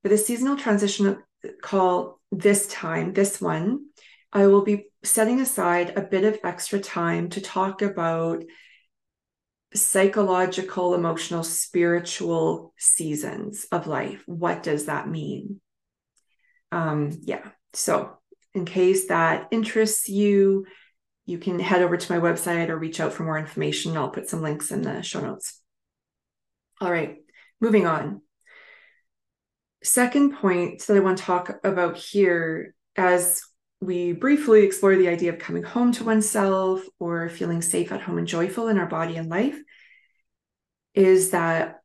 But 0.03 0.11
the 0.11 0.19
seasonal 0.19 0.57
transition 0.57 1.23
call 1.63 2.21
this 2.31 2.67
time, 2.67 3.13
this 3.13 3.41
one, 3.41 3.87
I 4.33 4.47
will 4.47 4.63
be 4.63 4.87
setting 5.03 5.41
aside 5.41 5.95
a 5.97 6.03
bit 6.03 6.25
of 6.25 6.39
extra 6.45 6.81
time 6.81 7.31
to 7.31 7.41
talk 7.41 7.83
about 7.83 8.45
psychological, 9.75 10.95
emotional, 10.95 11.43
spiritual 11.43 12.73
seasons 12.79 13.67
of 13.73 13.87
life. 13.87 14.23
What 14.27 14.63
does 14.63 14.87
that 14.87 15.09
mean? 15.09 15.61
Um, 16.71 17.19
yeah. 17.23 17.49
So, 17.73 18.19
in 18.55 18.65
case 18.65 19.09
that 19.09 19.49
interests 19.51 20.09
you, 20.09 20.67
you 21.27 21.39
can 21.39 21.59
head 21.59 21.83
over 21.83 21.97
to 21.97 22.13
my 22.13 22.19
website 22.19 22.69
or 22.69 22.79
reach 22.79 23.01
out 23.01 23.13
for 23.13 23.25
more 23.25 23.39
information. 23.39 23.97
I'll 23.97 24.11
put 24.11 24.29
some 24.29 24.43
links 24.43 24.71
in 24.71 24.83
the 24.83 25.03
show 25.03 25.21
notes. 25.21 25.61
All 26.81 26.91
right, 26.91 27.17
moving 27.61 27.87
on. 27.87 28.21
Second 29.83 30.37
point 30.37 30.87
that 30.87 30.97
I 30.97 31.01
want 31.01 31.19
to 31.19 31.25
talk 31.25 31.51
about 31.63 31.97
here 31.97 32.75
as 32.97 33.43
we 33.81 34.13
briefly 34.13 34.63
explore 34.65 34.97
the 34.97 35.09
idea 35.09 35.33
of 35.33 35.39
coming 35.39 35.63
home 35.63 35.93
to 35.93 36.05
oneself 36.05 36.83
or 36.99 37.29
feeling 37.29 37.63
safe 37.63 37.93
at 37.93 38.01
home 38.01 38.19
and 38.19 38.27
joyful 38.27 38.69
in 38.69 38.79
our 38.79 38.87
body 38.87 39.17
and 39.17 39.29
life 39.29 39.59
is 40.95 41.31
that 41.31 41.81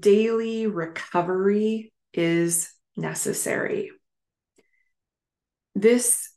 daily 0.00 0.66
recovery 0.66 1.92
is 2.12 2.72
necessary. 2.96 3.90
This 5.74 6.30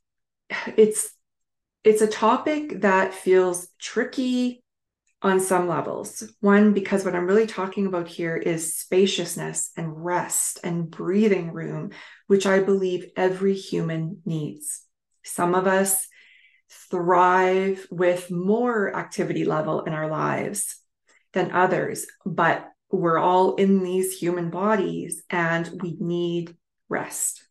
it's 0.78 1.12
it's 1.84 2.02
a 2.02 2.08
topic 2.08 2.82
that 2.82 3.14
feels 3.14 3.68
tricky 3.80 4.64
on 5.24 5.40
some 5.40 5.68
levels. 5.68 6.24
One, 6.40 6.74
because 6.74 7.06
what 7.06 7.16
I'm 7.16 7.28
really 7.28 7.48
talking 7.48 7.86
about 7.86 8.08
here 8.08 8.36
is 8.36 8.78
spaciousness 8.78 9.72
and 9.78 10.04
rest 10.04 10.60
and 10.64 10.90
breathing 10.90 11.54
room, 11.54 11.92
which 12.28 12.46
I 12.46 12.60
believe 12.60 13.12
every 13.16 13.54
human 13.54 14.22
needs. 14.26 14.84
Some 15.24 15.54
of 15.54 15.68
us 15.68 16.08
thrive 16.90 17.86
with 17.92 18.32
more 18.32 18.96
activity 18.96 19.46
level 19.46 19.82
in 19.82 19.94
our 19.94 20.10
lives 20.10 20.78
than 21.34 21.52
others, 21.52 22.06
but 22.26 22.68
we're 22.92 23.20
all 23.20 23.56
in 23.56 23.84
these 23.84 24.18
human 24.18 24.50
bodies 24.50 25.24
and 25.30 25.70
we 25.82 25.98
need 26.00 26.56
rest. 26.90 27.48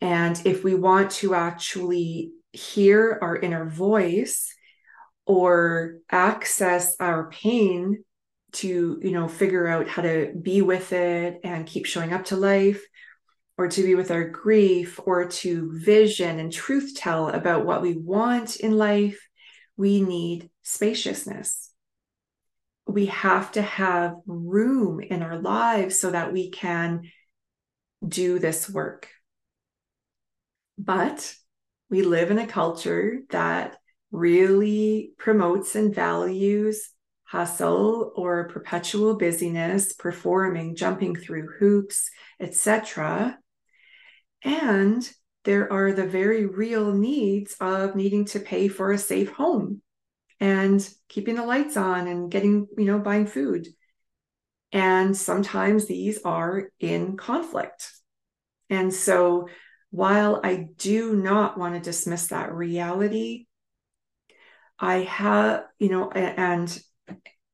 And 0.00 0.40
if 0.44 0.64
we 0.64 0.74
want 0.74 1.12
to 1.12 1.34
actually 1.34 2.32
hear 2.52 3.18
our 3.22 3.36
inner 3.36 3.68
voice 3.68 4.54
or 5.26 5.98
access 6.10 6.96
our 7.00 7.30
pain 7.30 8.04
to 8.52 9.00
you 9.02 9.10
know 9.12 9.28
figure 9.28 9.66
out 9.66 9.88
how 9.88 10.02
to 10.02 10.32
be 10.40 10.60
with 10.60 10.92
it 10.92 11.40
and 11.42 11.66
keep 11.66 11.86
showing 11.86 12.12
up 12.12 12.26
to 12.26 12.36
life 12.36 12.84
or 13.56 13.68
to 13.68 13.82
be 13.82 13.94
with 13.94 14.10
our 14.10 14.28
grief 14.28 15.00
or 15.04 15.26
to 15.28 15.70
vision 15.72 16.38
and 16.38 16.52
truth 16.52 16.94
tell 16.94 17.28
about 17.28 17.64
what 17.64 17.80
we 17.82 17.96
want 17.96 18.56
in 18.56 18.76
life 18.76 19.18
we 19.76 20.00
need 20.00 20.50
spaciousness. 20.62 21.70
We 22.86 23.06
have 23.06 23.52
to 23.52 23.62
have 23.62 24.14
room 24.26 25.00
in 25.00 25.22
our 25.22 25.38
lives 25.38 25.98
so 25.98 26.10
that 26.10 26.32
we 26.32 26.50
can 26.50 27.10
do 28.06 28.38
this 28.38 28.68
work. 28.68 29.08
But 30.78 31.34
we 31.92 32.00
live 32.00 32.30
in 32.30 32.38
a 32.38 32.46
culture 32.46 33.18
that 33.28 33.76
really 34.10 35.12
promotes 35.18 35.76
and 35.76 35.94
values 35.94 36.88
hustle 37.24 38.12
or 38.16 38.48
perpetual 38.48 39.18
busyness, 39.18 39.92
performing, 39.92 40.74
jumping 40.74 41.14
through 41.14 41.48
hoops, 41.58 42.10
etc. 42.40 43.38
And 44.42 45.10
there 45.44 45.70
are 45.70 45.92
the 45.92 46.06
very 46.06 46.46
real 46.46 46.92
needs 46.92 47.56
of 47.60 47.94
needing 47.94 48.24
to 48.26 48.40
pay 48.40 48.68
for 48.68 48.92
a 48.92 48.98
safe 48.98 49.30
home 49.30 49.82
and 50.40 50.88
keeping 51.10 51.34
the 51.34 51.44
lights 51.44 51.76
on 51.76 52.08
and 52.08 52.30
getting, 52.30 52.68
you 52.78 52.86
know, 52.86 53.00
buying 53.00 53.26
food. 53.26 53.68
And 54.72 55.14
sometimes 55.14 55.86
these 55.86 56.22
are 56.24 56.70
in 56.80 57.18
conflict. 57.18 57.90
And 58.70 58.94
so 58.94 59.48
while 59.92 60.40
I 60.42 60.68
do 60.78 61.14
not 61.14 61.58
want 61.58 61.74
to 61.74 61.80
dismiss 61.80 62.28
that 62.28 62.52
reality, 62.52 63.44
I 64.78 65.00
have, 65.00 65.64
you 65.78 65.90
know, 65.90 66.10
and 66.10 66.82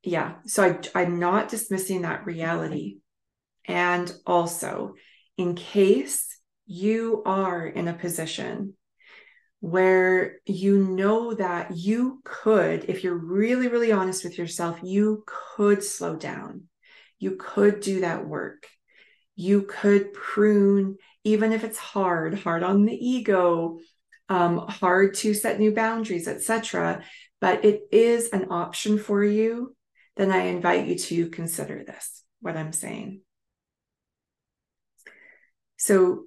yeah, 0.05 0.37
so 0.46 0.64
I, 0.64 0.79
I'm 0.94 1.18
not 1.18 1.48
dismissing 1.48 2.03
that 2.03 2.24
reality. 2.24 2.98
And 3.66 4.11
also, 4.24 4.94
in 5.37 5.57
case 5.57 6.27
you 6.64 7.24
are 7.27 7.66
in 7.66 7.88
a 7.88 7.92
position 7.92 8.74
where 9.59 10.37
you 10.46 10.79
know 10.79 11.35
that 11.35 11.77
you 11.77 12.20
could, 12.24 12.85
if 12.85 13.03
you're 13.03 13.18
really, 13.18 13.66
really 13.66 13.90
honest 13.90 14.22
with 14.22 14.38
yourself, 14.38 14.79
you 14.85 15.24
could 15.27 15.83
slow 15.83 16.14
down. 16.14 16.68
You 17.18 17.33
could 17.33 17.81
do 17.81 18.03
that 18.03 18.29
work. 18.29 18.68
You 19.35 19.62
could 19.62 20.12
prune 20.12 20.98
even 21.29 21.53
if 21.53 21.62
it's 21.62 21.79
hard, 21.79 22.38
hard 22.38 22.62
on 22.62 22.87
the 22.87 22.95
ego, 22.95 23.79
um, 24.31 24.59
hard 24.59 25.14
to 25.14 25.35
set 25.35 25.61
new 25.61 25.75
boundaries, 25.75 26.27
etc. 26.27 27.03
But 27.41 27.64
it 27.64 27.83
is 27.93 28.31
an 28.31 28.47
option 28.51 28.99
for 28.99 29.23
you. 29.23 29.77
Then 30.17 30.33
I 30.33 30.45
invite 30.47 30.87
you 30.87 30.99
to 30.99 31.29
consider 31.29 31.85
this, 31.85 32.25
what 32.41 32.57
I'm 32.57 32.73
saying. 32.73 33.21
So, 35.77 36.25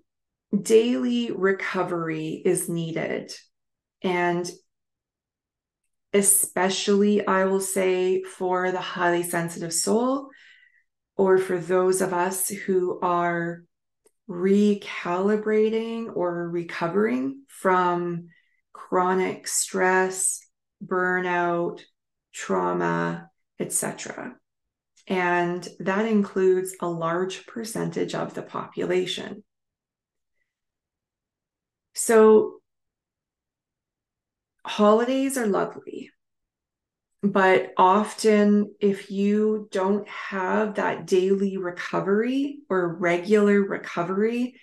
daily 0.55 1.31
recovery 1.31 2.41
is 2.45 2.69
needed. 2.69 3.33
And 4.03 4.49
especially, 6.13 7.25
I 7.25 7.45
will 7.45 7.59
say, 7.59 8.21
for 8.21 8.71
the 8.71 8.81
highly 8.81 9.23
sensitive 9.23 9.73
soul, 9.73 10.29
or 11.17 11.37
for 11.37 11.57
those 11.57 12.01
of 12.01 12.13
us 12.13 12.49
who 12.49 12.99
are 13.01 13.63
recalibrating 14.31 16.15
or 16.15 16.49
recovering 16.49 17.43
from 17.49 18.29
chronic 18.71 19.45
stress, 19.45 20.39
burnout, 20.83 21.81
trauma, 22.33 23.29
etc. 23.59 24.35
And 25.07 25.67
that 25.79 26.05
includes 26.05 26.73
a 26.79 26.87
large 26.87 27.45
percentage 27.45 28.15
of 28.15 28.33
the 28.33 28.41
population. 28.41 29.43
So, 31.93 32.61
holidays 34.65 35.37
are 35.37 35.47
lovely. 35.47 36.10
But 37.23 37.73
often, 37.77 38.73
if 38.79 39.11
you 39.11 39.67
don't 39.71 40.07
have 40.07 40.75
that 40.75 41.05
daily 41.05 41.57
recovery 41.57 42.59
or 42.67 42.95
regular 42.95 43.61
recovery, 43.61 44.55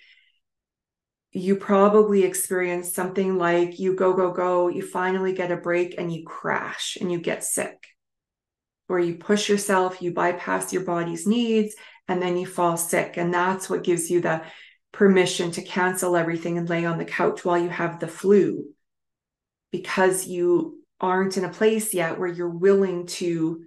you 1.31 1.57
probably 1.57 2.25
experience 2.25 2.93
something 2.93 3.39
like 3.39 3.79
you 3.79 3.95
go, 3.95 4.13
go, 4.13 4.33
go, 4.33 4.69
you 4.69 4.83
finally 4.83 5.35
get 5.35 5.53
a 5.53 5.57
break 5.57 5.95
and 5.99 6.13
you 6.13 6.25
crash 6.25 6.99
and 7.01 7.13
you 7.13 7.21
get 7.21 7.45
sick. 7.45 7.87
Or 8.89 8.99
you 8.99 9.17
push 9.17 9.49
yourself, 9.49 10.03
you 10.03 10.13
bypass 10.13 10.73
your 10.73 10.83
body's 10.83 11.27
needs, 11.27 11.77
and 12.09 12.21
then 12.21 12.37
you 12.37 12.47
fall 12.47 12.77
sick. 12.77 13.19
And 13.19 13.33
that's 13.33 13.71
what 13.71 13.85
gives 13.85 14.11
you 14.11 14.21
the 14.21 14.43
permission 14.91 15.51
to 15.53 15.63
cancel 15.63 16.17
everything 16.17 16.59
and 16.59 16.69
lay 16.69 16.87
on 16.87 16.99
the 16.99 17.05
couch 17.05 17.45
while 17.45 17.59
you 17.59 17.69
have 17.69 18.01
the 18.01 18.09
flu 18.09 18.65
because 19.71 20.27
you 20.27 20.78
aren't 21.01 21.37
in 21.37 21.45
a 21.45 21.51
place 21.51 21.95
yet 21.95 22.19
where 22.19 22.29
you're 22.29 22.49
willing 22.49 23.07
to 23.07 23.65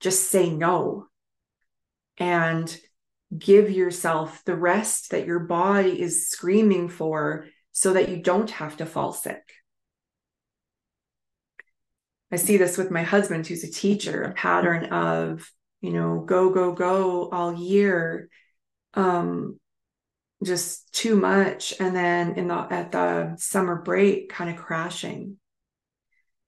just 0.00 0.30
say 0.30 0.50
no 0.50 1.06
and 2.18 2.76
give 3.36 3.70
yourself 3.70 4.42
the 4.44 4.54
rest 4.54 5.10
that 5.10 5.26
your 5.26 5.40
body 5.40 6.00
is 6.00 6.28
screaming 6.28 6.88
for 6.88 7.46
so 7.72 7.94
that 7.94 8.08
you 8.08 8.22
don't 8.22 8.50
have 8.50 8.76
to 8.76 8.86
fall 8.86 9.12
sick. 9.12 9.42
I 12.30 12.36
see 12.36 12.56
this 12.56 12.78
with 12.78 12.90
my 12.90 13.02
husband, 13.02 13.46
who's 13.46 13.64
a 13.64 13.70
teacher, 13.70 14.22
a 14.22 14.32
pattern 14.32 14.86
of, 14.86 15.50
you 15.80 15.92
know, 15.92 16.20
go, 16.20 16.50
go, 16.50 16.72
go 16.72 17.28
all 17.30 17.54
year, 17.54 18.28
um, 18.94 19.58
just 20.42 20.92
too 20.94 21.16
much. 21.16 21.74
And 21.78 21.94
then 21.94 22.34
in 22.36 22.48
the 22.48 22.54
at 22.54 22.92
the 22.92 23.34
summer 23.38 23.82
break, 23.82 24.30
kind 24.30 24.50
of 24.50 24.56
crashing 24.56 25.36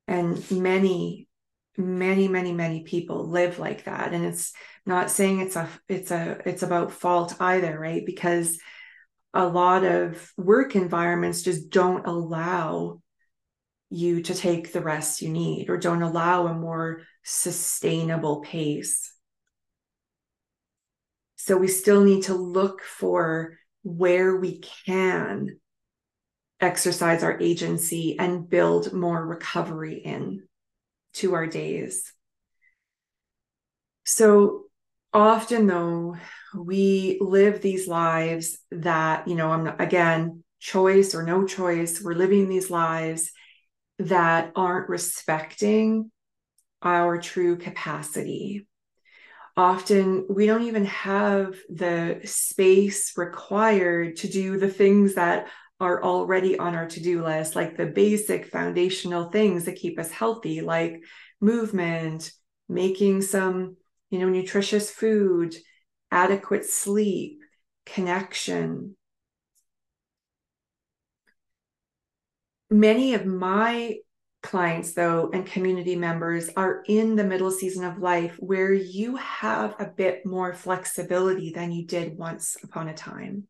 and 0.07 0.51
many 0.51 1.29
many 1.77 2.29
many 2.29 2.53
many 2.53 2.83
people 2.85 3.29
live 3.29 3.59
like 3.59 3.85
that. 3.85 4.12
And 4.12 4.25
it's 4.25 4.53
not 4.87 5.11
saying 5.11 5.40
it's 5.40 5.57
a 5.57 5.69
it's 5.88 6.11
a 6.11 6.40
it's 6.47 6.62
about 6.62 6.93
fault 6.93 7.35
either 7.40 7.79
right? 7.79 8.05
Because 8.05 8.59
a 9.33 9.47
lot 9.47 9.85
of 9.85 10.33
work 10.37 10.77
environments 10.77 11.43
just 11.43 11.71
don't 11.71 12.07
allow 12.07 13.01
you 13.90 14.23
to 14.23 14.35
take 14.35 14.73
the 14.73 14.81
rest 14.81 15.23
you 15.23 15.29
need 15.29 15.69
or 15.69 15.77
don't 15.77 16.03
allow 16.03 16.47
a 16.47 16.55
more 16.55 17.03
sustainable 17.25 18.40
pace. 18.40 19.12
So 21.37 21.57
we 21.57 21.69
still 21.69 22.03
need 22.03 22.25
to 22.25 22.35
look 22.35 22.83
for 22.83 23.59
where 23.83 24.37
we 24.37 24.62
can 24.87 25.59
exercise 26.61 27.23
our 27.23 27.38
agency 27.40 28.19
and 28.19 28.49
build 28.49 28.93
more 28.93 29.25
recovery 29.25 29.97
in 29.97 30.43
to 31.14 31.35
our 31.35 31.47
days. 31.47 32.12
So 34.05 34.64
often, 35.12 35.67
though, 35.67 36.17
we 36.55 37.19
live 37.21 37.61
these 37.61 37.88
lives 37.88 38.59
that, 38.71 39.29
you 39.29 39.35
know, 39.35 39.51
I'm 39.51 39.64
not, 39.64 39.81
again, 39.81 40.45
choice 40.61 41.14
or 41.14 41.23
no 41.23 41.47
choice, 41.47 42.03
we're 42.03 42.14
living 42.14 42.49
these 42.49 42.71
lives 42.71 43.31
that 43.99 44.53
aren't 44.57 44.88
respecting 44.88 46.11
our 46.83 47.21
true 47.21 47.57
capacity. 47.57 48.67
Often 49.57 50.27
we 50.29 50.47
don't 50.47 50.64
even 50.64 50.87
have 50.87 51.55
the 51.69 52.21
space 52.25 53.17
required 53.17 54.17
to 54.17 54.29
do 54.29 54.59
the 54.59 54.69
things 54.69 55.14
that 55.14 55.49
are 55.85 56.03
already 56.03 56.59
on 56.59 56.75
our 56.75 56.87
to 56.88 57.01
do 57.01 57.23
list, 57.23 57.55
like 57.55 57.77
the 57.77 57.87
basic 57.87 58.47
foundational 58.47 59.31
things 59.31 59.66
that 59.66 59.77
keep 59.77 59.99
us 59.99 60.11
healthy, 60.11 60.61
like 60.62 61.03
movement, 61.40 62.33
making 62.68 63.23
some, 63.23 63.77
you 64.11 64.18
know, 64.18 64.29
nutritious 64.29 64.90
food, 64.90 65.55
adequate 66.11 66.64
sleep, 66.64 67.40
connection. 67.85 68.97
Many 72.70 73.14
of 73.14 73.27
my 73.27 73.97
clients, 74.42 74.94
though, 74.94 75.31
and 75.33 75.47
community 75.47 75.97
members 75.97 76.51
are 76.57 76.83
in 76.87 77.16
the 77.16 77.25
middle 77.25 77.51
season 77.51 77.85
of 77.85 77.99
life 77.99 78.37
where 78.38 78.73
you 78.73 79.16
have 79.16 79.75
a 79.79 79.87
bit 79.87 80.25
more 80.25 80.55
flexibility 80.55 81.53
than 81.53 81.73
you 81.73 81.87
did 81.87 82.16
once 82.16 82.57
upon 82.62 82.88
a 82.88 82.94
time. 82.94 83.47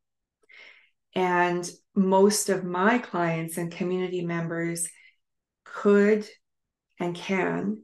And 1.14 1.68
most 1.94 2.48
of 2.48 2.64
my 2.64 2.98
clients 2.98 3.56
and 3.56 3.70
community 3.70 4.24
members 4.24 4.88
could 5.64 6.26
and 6.98 7.14
can 7.14 7.82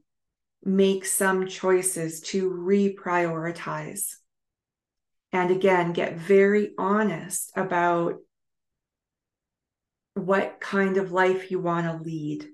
make 0.62 1.06
some 1.06 1.46
choices 1.46 2.20
to 2.20 2.50
reprioritize. 2.50 4.14
And 5.32 5.50
again, 5.50 5.92
get 5.92 6.16
very 6.16 6.72
honest 6.76 7.52
about 7.54 8.16
what 10.14 10.60
kind 10.60 10.96
of 10.96 11.12
life 11.12 11.50
you 11.50 11.60
want 11.60 11.86
to 11.86 12.04
lead 12.04 12.46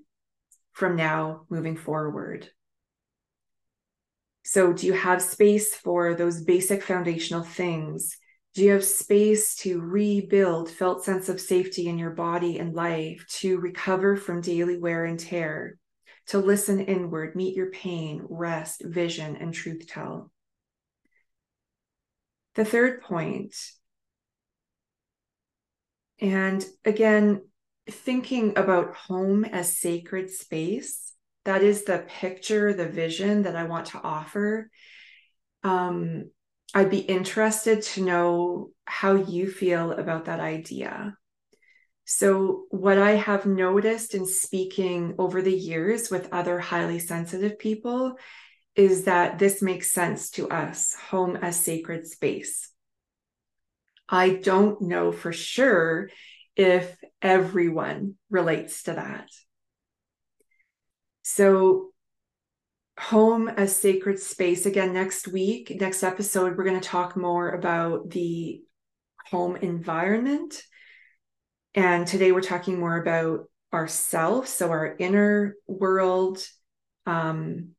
from 0.73 0.95
now 0.95 1.41
moving 1.49 1.75
forward. 1.75 2.49
So, 4.43 4.71
do 4.71 4.85
you 4.85 4.93
have 4.93 5.21
space 5.21 5.75
for 5.75 6.13
those 6.13 6.43
basic 6.43 6.81
foundational 6.81 7.43
things? 7.43 8.15
Do 8.57 8.63
you 8.63 8.71
have 8.71 8.83
space 8.83 9.53
to 9.57 9.79
rebuild 9.79 10.71
felt 10.71 11.05
sense 11.05 11.29
of 11.29 11.39
safety 11.39 11.85
in 11.85 11.99
your 11.99 12.09
body 12.09 12.57
and 12.57 12.73
life, 12.73 13.23
to 13.33 13.59
recover 13.59 14.15
from 14.15 14.41
daily 14.41 14.79
wear 14.79 15.05
and 15.05 15.19
tear, 15.19 15.77
to 16.29 16.39
listen 16.39 16.79
inward, 16.79 17.35
meet 17.35 17.55
your 17.55 17.69
pain, 17.69 18.25
rest, 18.27 18.81
vision, 18.83 19.35
and 19.35 19.53
truth 19.53 19.85
tell? 19.87 20.31
The 22.55 22.65
third 22.65 23.03
point, 23.03 23.55
and 26.19 26.65
again, 26.83 27.43
thinking 27.87 28.57
about 28.57 28.95
home 28.95 29.45
as 29.45 29.77
sacred 29.77 30.31
space 30.31 31.13
that 31.45 31.61
is 31.61 31.83
the 31.83 32.03
picture 32.07 32.73
the 32.73 32.89
vision 32.89 33.43
that 33.43 33.55
i 33.55 33.63
want 33.63 33.85
to 33.85 34.01
offer 34.03 34.69
um, 35.63 36.25
i'd 36.73 36.89
be 36.89 36.99
interested 36.99 37.81
to 37.81 38.03
know 38.03 38.69
how 38.85 39.15
you 39.15 39.49
feel 39.49 39.91
about 39.91 40.25
that 40.25 40.39
idea 40.39 41.15
so 42.05 42.65
what 42.69 42.97
i 42.97 43.11
have 43.11 43.45
noticed 43.45 44.13
in 44.13 44.25
speaking 44.25 45.15
over 45.17 45.41
the 45.41 45.55
years 45.55 46.09
with 46.09 46.31
other 46.31 46.59
highly 46.59 46.99
sensitive 46.99 47.57
people 47.59 48.15
is 48.75 49.05
that 49.05 49.39
this 49.39 49.61
makes 49.61 49.91
sense 49.91 50.29
to 50.29 50.47
us 50.49 50.93
home 51.09 51.35
as 51.37 51.59
sacred 51.59 52.05
space 52.05 52.69
i 54.07 54.29
don't 54.29 54.81
know 54.81 55.11
for 55.11 55.33
sure 55.33 56.09
if 56.57 56.97
everyone 57.21 58.15
relates 58.31 58.83
to 58.83 58.93
that. 58.93 59.29
So, 61.21 61.91
home 62.99 63.47
as 63.47 63.75
sacred 63.75 64.19
space. 64.19 64.65
Again, 64.65 64.93
next 64.93 65.27
week, 65.27 65.75
next 65.79 66.03
episode, 66.03 66.57
we're 66.57 66.63
going 66.63 66.79
to 66.79 66.87
talk 66.87 67.15
more 67.15 67.49
about 67.49 68.09
the 68.09 68.61
home 69.29 69.55
environment. 69.57 70.63
And 71.75 72.07
today 72.07 72.31
we're 72.31 72.41
talking 72.41 72.79
more 72.79 72.99
about 72.99 73.49
ourselves, 73.73 74.49
so 74.49 74.71
our 74.71 74.95
inner 74.97 75.55
world, 75.67 76.43
um, 77.05 77.69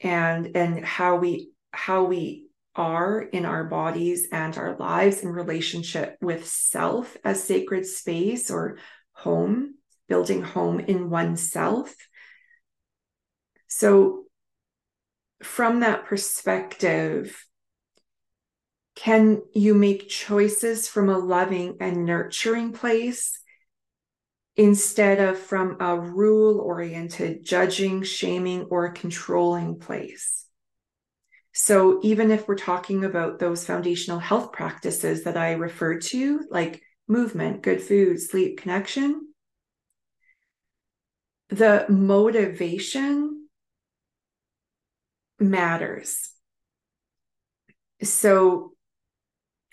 and 0.00 0.56
and 0.56 0.84
how 0.84 1.16
we 1.16 1.50
how 1.72 2.04
we 2.04 2.46
are 2.76 3.20
in 3.20 3.44
our 3.44 3.64
bodies 3.64 4.28
and 4.30 4.56
our 4.56 4.76
lives 4.76 5.22
in 5.22 5.28
relationship 5.28 6.16
with 6.20 6.46
self 6.46 7.16
as 7.24 7.42
sacred 7.42 7.84
space 7.84 8.50
or 8.50 8.78
home, 9.12 9.74
building 10.08 10.42
home 10.42 10.78
in 10.78 11.10
oneself. 11.10 11.92
So, 13.68 14.24
from 15.42 15.80
that 15.80 16.06
perspective, 16.06 17.36
can 18.96 19.42
you 19.54 19.74
make 19.74 20.08
choices 20.08 20.88
from 20.88 21.08
a 21.08 21.18
loving 21.18 21.76
and 21.80 22.04
nurturing 22.04 22.72
place 22.72 23.38
instead 24.56 25.20
of 25.20 25.38
from 25.38 25.76
a 25.80 25.96
rule 25.96 26.58
oriented, 26.58 27.44
judging, 27.44 28.02
shaming, 28.02 28.64
or 28.64 28.90
controlling 28.90 29.78
place? 29.78 30.46
So, 31.52 32.00
even 32.02 32.30
if 32.30 32.48
we're 32.48 32.56
talking 32.56 33.04
about 33.04 33.38
those 33.38 33.64
foundational 33.64 34.18
health 34.18 34.52
practices 34.52 35.24
that 35.24 35.36
I 35.36 35.52
referred 35.52 36.02
to, 36.02 36.40
like 36.50 36.82
movement, 37.06 37.62
good 37.62 37.82
food, 37.82 38.20
sleep, 38.20 38.60
connection, 38.60 39.32
the 41.50 41.86
motivation 41.88 43.47
matters. 45.38 46.30
So, 48.02 48.72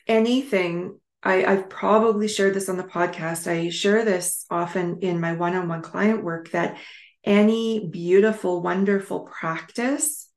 anything, 0.07 0.99
I, 1.21 1.45
I've 1.45 1.69
probably 1.69 2.27
shared 2.27 2.53
this 2.53 2.69
on 2.69 2.77
the 2.77 2.83
podcast. 2.83 3.49
I 3.49 3.69
share 3.69 4.05
this 4.05 4.45
often 4.49 4.99
in 5.01 5.19
my 5.19 5.33
one 5.33 5.55
on 5.55 5.67
one 5.67 5.81
client 5.81 6.23
work 6.23 6.51
that 6.51 6.77
any 7.23 7.87
beautiful, 7.87 8.61
wonderful 8.61 9.21
practice 9.21 10.29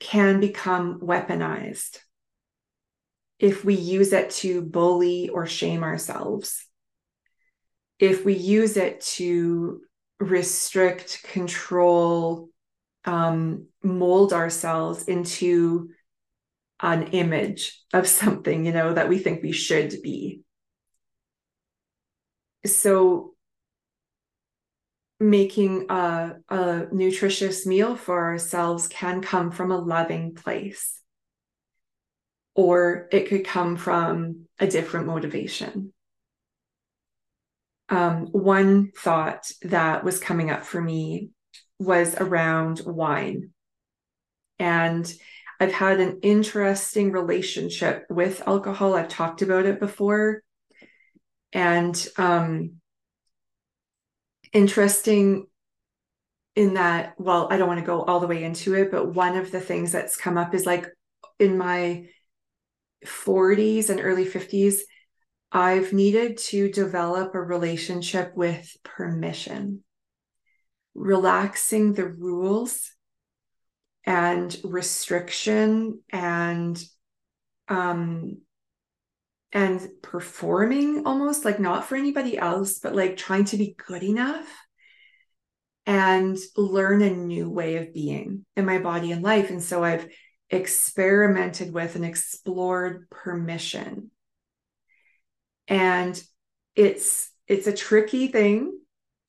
can 0.00 0.40
become 0.40 1.00
weaponized 1.00 1.98
if 3.38 3.64
we 3.64 3.74
use 3.74 4.12
it 4.12 4.30
to 4.30 4.62
bully 4.62 5.28
or 5.28 5.46
shame 5.46 5.82
ourselves, 5.82 6.66
if 7.98 8.24
we 8.24 8.34
use 8.34 8.76
it 8.76 9.00
to 9.00 9.80
restrict, 10.18 11.22
control, 11.22 12.48
um, 13.04 13.66
mold 13.82 14.32
ourselves 14.32 15.04
into 15.04 15.90
an 16.80 17.08
image 17.08 17.82
of 17.92 18.06
something, 18.20 18.66
you 18.66 18.72
know, 18.72 18.94
that 18.94 19.08
we 19.08 19.18
think 19.18 19.42
we 19.42 19.52
should 19.52 19.94
be. 20.02 20.42
So 22.66 23.34
making 25.20 25.86
a, 25.90 26.36
a 26.48 26.86
nutritious 26.92 27.66
meal 27.66 27.96
for 27.96 28.24
ourselves 28.26 28.86
can 28.86 29.20
come 29.20 29.50
from 29.50 29.72
a 29.72 29.78
loving 29.78 30.34
place 30.34 31.00
or 32.54 33.08
it 33.10 33.28
could 33.28 33.44
come 33.44 33.76
from 33.76 34.46
a 34.60 34.66
different 34.66 35.06
motivation 35.06 35.92
um, 37.88 38.26
one 38.26 38.90
thought 38.96 39.50
that 39.62 40.04
was 40.04 40.20
coming 40.20 40.50
up 40.50 40.64
for 40.64 40.80
me 40.80 41.30
was 41.78 42.14
around 42.16 42.80
wine. 42.84 43.50
And 44.58 45.12
i've 45.60 45.72
had 45.72 46.00
an 46.00 46.20
interesting 46.22 47.12
relationship 47.12 48.06
with 48.10 48.46
alcohol. 48.46 48.94
I've 48.94 49.08
talked 49.08 49.42
about 49.42 49.66
it 49.66 49.80
before. 49.80 50.42
And 51.52 52.06
um, 52.16 52.78
interesting 54.52 55.46
in 56.56 56.74
that 56.74 57.14
well 57.18 57.46
i 57.50 57.56
don't 57.56 57.68
want 57.68 57.78
to 57.78 57.86
go 57.86 58.02
all 58.02 58.20
the 58.20 58.26
way 58.26 58.42
into 58.42 58.74
it 58.74 58.90
but 58.90 59.14
one 59.14 59.36
of 59.36 59.52
the 59.52 59.60
things 59.60 59.92
that's 59.92 60.16
come 60.16 60.36
up 60.36 60.54
is 60.54 60.66
like 60.66 60.86
in 61.38 61.56
my 61.56 62.06
40s 63.06 63.90
and 63.90 64.00
early 64.00 64.24
50s 64.24 64.80
i've 65.52 65.92
needed 65.92 66.36
to 66.36 66.70
develop 66.70 67.34
a 67.34 67.40
relationship 67.40 68.32
with 68.34 68.76
permission 68.82 69.84
relaxing 70.98 71.92
the 71.92 72.06
rules 72.06 72.92
and 74.04 74.56
restriction 74.64 76.00
and 76.10 76.82
um 77.68 78.38
and 79.52 79.88
performing 80.02 81.06
almost 81.06 81.44
like 81.44 81.58
not 81.58 81.86
for 81.86 81.96
anybody 81.96 82.36
else, 82.36 82.80
but 82.80 82.94
like 82.94 83.16
trying 83.16 83.44
to 83.46 83.56
be 83.56 83.74
good 83.86 84.02
enough 84.02 84.46
and 85.86 86.36
learn 86.54 87.00
a 87.00 87.08
new 87.08 87.48
way 87.48 87.76
of 87.76 87.94
being 87.94 88.44
in 88.56 88.66
my 88.66 88.78
body 88.78 89.10
and 89.10 89.22
life. 89.22 89.48
And 89.48 89.62
so 89.62 89.82
I've 89.82 90.06
experimented 90.50 91.72
with 91.72 91.96
and 91.96 92.04
explored 92.04 93.08
permission. 93.08 94.10
And 95.66 96.22
it's 96.74 97.30
it's 97.46 97.66
a 97.66 97.72
tricky 97.72 98.28
thing 98.28 98.78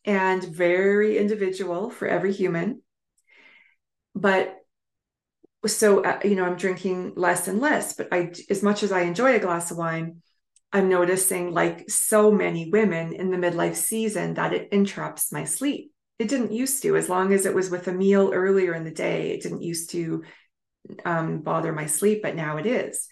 and 0.06 0.44
very 0.44 1.18
individual 1.18 1.90
for 1.90 2.08
every 2.08 2.34
human. 2.34 2.82
But 4.16 4.56
so 5.66 6.04
uh, 6.04 6.20
you 6.24 6.36
know, 6.36 6.46
I'm 6.46 6.56
drinking 6.56 7.14
less 7.16 7.48
and 7.48 7.60
less, 7.60 7.94
but 7.94 8.08
I 8.12 8.32
as 8.50 8.64
much 8.64 8.84
as 8.84 8.92
I 8.92 9.02
enjoy 9.02 9.36
a 9.36 9.40
glass 9.40 9.72
of 9.72 9.78
wine, 9.78 10.22
I'm 10.72 10.88
noticing 10.88 11.52
like 11.52 11.90
so 11.90 12.32
many 12.32 12.70
women 12.70 13.14
in 13.14 13.32
the 13.32 13.38
midlife 13.38 13.76
season 13.76 14.36
that 14.36 14.54
it 14.54 14.70
interrupts 14.72 15.32
my 15.32 15.44
sleep. 15.44 15.92
It 16.20 16.28
didn't 16.28 16.52
used 16.52 16.84
to, 16.84 16.96
as 16.96 17.10
long 17.10 17.34
as 17.34 17.46
it 17.46 17.56
was 17.56 17.70
with 17.70 17.88
a 17.88 17.94
meal 17.94 18.32
earlier 18.34 18.74
in 18.74 18.84
the 18.84 18.92
day, 18.92 19.32
it 19.32 19.42
didn't 19.42 19.64
used 19.64 19.90
to 19.92 20.24
um, 21.06 21.42
bother 21.42 21.74
my 21.74 21.88
sleep, 21.88 22.22
but 22.22 22.36
now 22.36 22.58
it 22.58 22.66
is. 22.66 23.08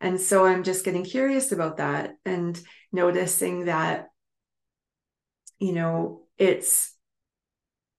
And 0.00 0.20
so 0.20 0.46
I'm 0.46 0.62
just 0.62 0.84
getting 0.84 1.04
curious 1.04 1.52
about 1.52 1.78
that 1.78 2.14
and 2.24 2.60
noticing 2.92 3.64
that, 3.64 4.09
you 5.60 5.72
know, 5.72 6.22
it's 6.36 6.94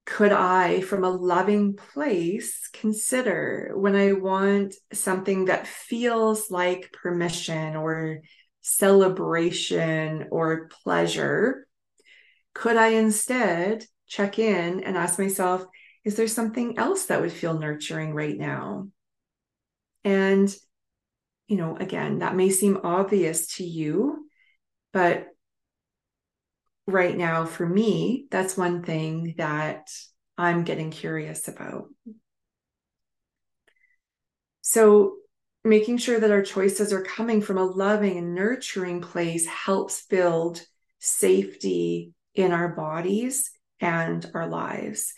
could 0.06 0.32
I, 0.32 0.82
from 0.82 1.04
a 1.04 1.10
loving 1.10 1.76
place, 1.76 2.68
consider 2.74 3.72
when 3.76 3.96
I 3.96 4.14
want 4.14 4.74
something 4.92 5.46
that 5.46 5.68
feels 5.68 6.52
like 6.52 6.92
permission 6.92 7.76
or 7.76 8.20
celebration 8.62 10.28
or 10.32 10.70
pleasure? 10.84 11.68
Could 12.54 12.78
I 12.78 12.90
instead 12.90 13.86
check 14.08 14.40
in 14.40 14.84
and 14.84 14.98
ask 14.98 15.18
myself, 15.18 15.66
is 16.04 16.16
there 16.16 16.28
something 16.28 16.78
else 16.78 17.06
that 17.06 17.22
would 17.22 17.32
feel 17.32 17.58
nurturing 17.58 18.14
right 18.14 18.38
now? 18.38 18.90
And, 20.04 20.54
you 21.48 21.58
know, 21.58 21.78
again, 21.78 22.20
that 22.20 22.36
may 22.36 22.50
seem 22.50 22.80
obvious 22.84 23.56
to 23.58 23.64
you, 23.64 24.28
but 24.92 25.28
right 26.88 27.16
now 27.16 27.46
for 27.46 27.66
me, 27.66 28.28
that's 28.32 28.58
one 28.58 28.84
thing 28.84 29.36
that 29.38 29.90
I'm 30.38 30.64
getting 30.64 30.92
curious 30.92 31.48
about. 31.48 31.86
So, 34.62 35.16
making 35.64 35.98
sure 35.98 36.20
that 36.20 36.32
our 36.32 36.42
choices 36.42 36.92
are 36.92 37.04
coming 37.04 37.42
from 37.42 37.58
a 37.58 37.66
loving 37.66 38.18
and 38.18 38.34
nurturing 38.34 39.02
place 39.02 39.46
helps 39.46 40.06
build 40.08 40.62
safety 41.00 42.14
in 42.34 42.52
our 42.52 42.70
bodies 42.70 43.52
and 43.80 44.30
our 44.34 44.48
lives. 44.48 45.14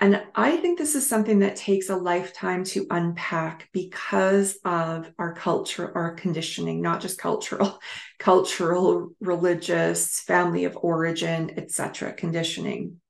And 0.00 0.22
I 0.34 0.56
think 0.56 0.78
this 0.78 0.96
is 0.96 1.08
something 1.08 1.38
that 1.38 1.56
takes 1.56 1.88
a 1.88 1.96
lifetime 1.96 2.64
to 2.64 2.86
unpack 2.90 3.68
because 3.72 4.58
of 4.64 5.10
our 5.18 5.34
culture, 5.34 5.96
our 5.96 6.14
conditioning, 6.14 6.82
not 6.82 7.00
just 7.00 7.18
cultural, 7.18 7.78
cultural, 8.18 9.10
religious, 9.20 10.20
family 10.20 10.64
of 10.64 10.76
origin, 10.80 11.52
etc. 11.56 12.12
conditioning. 12.12 13.00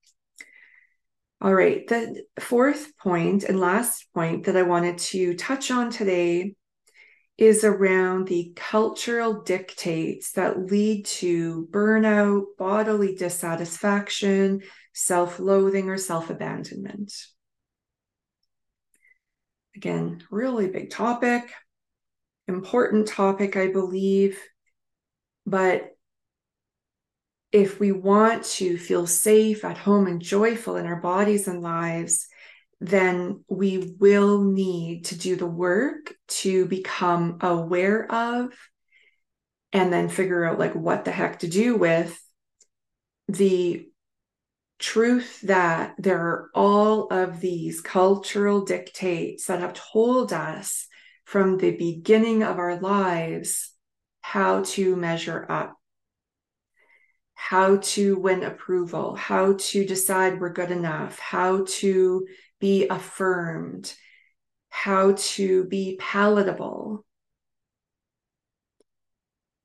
All 1.40 1.54
right, 1.54 1.86
the 1.88 2.24
fourth 2.38 2.96
point 2.98 3.44
and 3.44 3.60
last 3.60 4.06
point 4.14 4.44
that 4.44 4.56
I 4.56 4.62
wanted 4.62 4.98
to 4.98 5.34
touch 5.34 5.70
on 5.70 5.90
today 5.90 6.54
is 7.36 7.64
around 7.64 8.28
the 8.28 8.52
cultural 8.54 9.42
dictates 9.42 10.32
that 10.32 10.66
lead 10.70 11.04
to 11.06 11.66
burnout, 11.70 12.44
bodily 12.56 13.14
dissatisfaction, 13.14 14.62
self 14.94 15.38
loathing, 15.38 15.90
or 15.90 15.98
self 15.98 16.30
abandonment. 16.30 17.12
Again, 19.76 20.22
really 20.30 20.68
big 20.68 20.90
topic, 20.90 21.52
important 22.48 23.08
topic, 23.08 23.56
I 23.56 23.68
believe. 23.68 24.40
But 25.44 25.90
if 27.52 27.78
we 27.78 27.92
want 27.92 28.44
to 28.44 28.78
feel 28.78 29.06
safe 29.06 29.64
at 29.64 29.78
home 29.78 30.06
and 30.06 30.22
joyful 30.22 30.76
in 30.76 30.86
our 30.86 31.00
bodies 31.00 31.46
and 31.46 31.60
lives, 31.60 32.28
then 32.80 33.44
we 33.48 33.94
will 33.98 34.42
need 34.42 35.06
to 35.06 35.18
do 35.18 35.36
the 35.36 35.46
work 35.46 36.14
to 36.28 36.66
become 36.66 37.38
aware 37.40 38.10
of 38.10 38.52
and 39.72 39.92
then 39.92 40.08
figure 40.08 40.44
out 40.44 40.58
like 40.58 40.74
what 40.74 41.04
the 41.04 41.10
heck 41.10 41.40
to 41.40 41.48
do 41.48 41.76
with 41.76 42.20
the 43.28 43.88
truth 44.78 45.40
that 45.42 45.94
there 45.98 46.20
are 46.20 46.50
all 46.54 47.06
of 47.08 47.40
these 47.40 47.80
cultural 47.80 48.64
dictates 48.64 49.46
that 49.46 49.60
have 49.60 49.74
told 49.74 50.32
us 50.32 50.86
from 51.24 51.56
the 51.56 51.70
beginning 51.76 52.42
of 52.42 52.58
our 52.58 52.80
lives 52.80 53.72
how 54.20 54.62
to 54.62 54.96
measure 54.96 55.46
up, 55.48 55.76
how 57.34 57.76
to 57.78 58.18
win 58.18 58.42
approval, 58.42 59.14
how 59.14 59.54
to 59.58 59.84
decide 59.84 60.40
we're 60.40 60.52
good 60.52 60.70
enough, 60.70 61.18
how 61.18 61.64
to 61.68 62.26
be 62.60 62.88
affirmed, 62.88 63.94
how 64.70 65.12
to 65.16 65.64
be 65.64 65.96
palatable. 66.00 67.04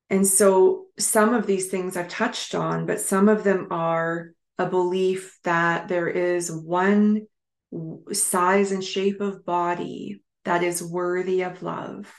And 0.09 0.25
so 0.25 0.85
some 0.97 1.33
of 1.33 1.45
these 1.45 1.67
things 1.67 1.95
I've 1.95 2.09
touched 2.09 2.55
on, 2.55 2.85
but 2.85 2.99
some 2.99 3.29
of 3.29 3.43
them 3.43 3.67
are 3.71 4.33
a 4.59 4.65
belief 4.65 5.39
that 5.45 5.87
there 5.87 6.09
is 6.09 6.51
one 6.51 7.25
size 8.11 8.71
and 8.71 8.83
shape 8.83 9.21
of 9.21 9.45
body 9.45 10.21
that 10.43 10.63
is 10.63 10.83
worthy 10.83 11.41
of 11.41 11.63
love. 11.63 12.11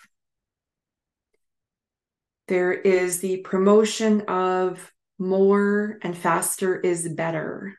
There 2.48 2.72
is 2.72 3.20
the 3.20 3.38
promotion 3.38 4.22
of 4.22 4.90
more 5.18 5.98
and 6.02 6.16
faster 6.16 6.80
is 6.80 7.08
better. 7.08 7.76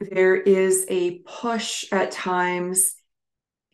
There 0.00 0.36
is 0.36 0.86
a 0.88 1.18
push 1.20 1.84
at 1.92 2.10
times 2.10 2.94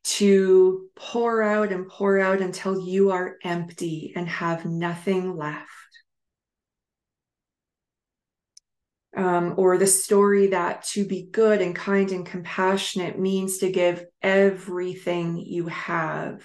to 0.05 0.89
pour 0.97 1.43
out 1.43 1.71
and 1.71 1.89
pour 1.89 2.19
out 2.19 2.41
until 2.41 2.81
you 2.81 3.13
are 3.13 3.37
empty 3.45 4.13
and 4.17 4.29
have 4.29 4.65
nothing 4.65 5.37
left. 5.37 5.69
Um, 9.17 9.55
or 9.57 9.77
the 9.77 9.87
story 9.87 10.49
that 10.49 10.85
to 10.85 11.07
be 11.07 11.29
good 11.31 11.61
and 11.61 11.77
kind 11.77 12.11
and 12.11 12.25
compassionate 12.25 13.19
means 13.19 13.59
to 13.59 13.71
give 13.71 14.05
everything 14.23 15.37
you 15.37 15.67
have 15.67 16.43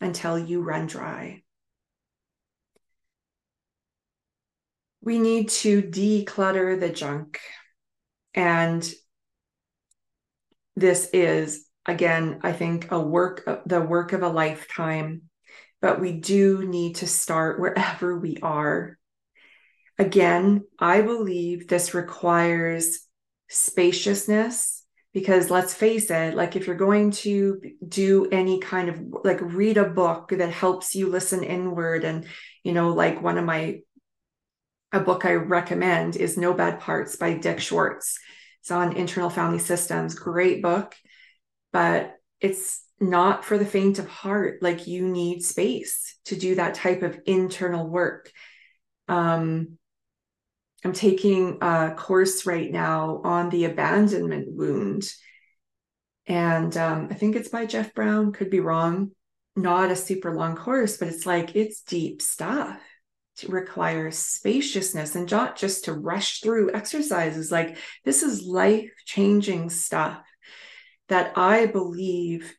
until 0.00 0.38
you 0.38 0.60
run 0.60 0.86
dry. 0.86 1.42
We 5.00 5.18
need 5.18 5.48
to 5.48 5.82
declutter 5.82 6.78
the 6.78 6.90
junk. 6.90 7.40
And 8.34 8.88
this 10.76 11.08
is, 11.12 11.66
again, 11.86 12.40
I 12.42 12.52
think 12.52 12.92
a 12.92 13.00
work, 13.00 13.64
the 13.66 13.80
work 13.80 14.12
of 14.12 14.22
a 14.22 14.28
lifetime. 14.28 15.22
But 15.80 16.00
we 16.00 16.12
do 16.12 16.64
need 16.64 16.96
to 16.96 17.08
start 17.08 17.58
wherever 17.58 18.16
we 18.16 18.36
are 18.42 18.96
Again, 20.02 20.64
I 20.80 21.02
believe 21.02 21.68
this 21.68 21.94
requires 21.94 23.06
spaciousness 23.48 24.82
because 25.12 25.48
let's 25.48 25.74
face 25.74 26.10
it, 26.10 26.34
like 26.34 26.56
if 26.56 26.66
you're 26.66 26.74
going 26.74 27.12
to 27.12 27.60
do 27.86 28.26
any 28.32 28.58
kind 28.58 28.88
of 28.88 29.00
like 29.22 29.40
read 29.40 29.76
a 29.76 29.88
book 29.88 30.30
that 30.30 30.50
helps 30.50 30.96
you 30.96 31.08
listen 31.08 31.44
inward, 31.44 32.02
and 32.02 32.26
you 32.64 32.72
know, 32.72 32.92
like 32.92 33.22
one 33.22 33.38
of 33.38 33.44
my 33.44 33.78
a 34.90 34.98
book 34.98 35.24
I 35.24 35.34
recommend 35.34 36.16
is 36.16 36.36
No 36.36 36.52
Bad 36.52 36.80
Parts 36.80 37.14
by 37.14 37.34
Dick 37.34 37.60
Schwartz. 37.60 38.18
It's 38.60 38.72
on 38.72 38.96
internal 38.96 39.30
family 39.30 39.60
systems, 39.60 40.16
great 40.16 40.62
book, 40.62 40.96
but 41.72 42.16
it's 42.40 42.82
not 42.98 43.44
for 43.44 43.56
the 43.56 43.66
faint 43.66 44.00
of 44.00 44.08
heart. 44.08 44.62
Like 44.62 44.88
you 44.88 45.06
need 45.06 45.44
space 45.44 46.16
to 46.24 46.34
do 46.34 46.56
that 46.56 46.74
type 46.74 47.02
of 47.02 47.20
internal 47.24 47.86
work. 47.86 48.32
Um, 49.06 49.78
I'm 50.84 50.92
taking 50.92 51.58
a 51.60 51.94
course 51.96 52.44
right 52.44 52.70
now 52.70 53.20
on 53.24 53.50
the 53.50 53.66
abandonment 53.66 54.48
wound. 54.50 55.04
And 56.26 56.76
um, 56.76 57.08
I 57.10 57.14
think 57.14 57.36
it's 57.36 57.48
by 57.48 57.66
Jeff 57.66 57.94
Brown, 57.94 58.32
could 58.32 58.50
be 58.50 58.60
wrong. 58.60 59.12
Not 59.54 59.90
a 59.90 59.96
super 59.96 60.34
long 60.34 60.56
course, 60.56 60.96
but 60.96 61.08
it's 61.08 61.26
like 61.26 61.54
it's 61.54 61.82
deep 61.82 62.22
stuff. 62.22 62.80
It 63.42 63.48
requires 63.48 64.18
spaciousness 64.18 65.14
and 65.14 65.30
not 65.30 65.56
just 65.56 65.84
to 65.84 65.92
rush 65.92 66.40
through 66.40 66.72
exercises. 66.72 67.52
Like 67.52 67.76
this 68.04 68.22
is 68.22 68.42
life 68.42 68.90
changing 69.04 69.70
stuff 69.70 70.22
that 71.08 71.36
I 71.36 71.66
believe 71.66 72.54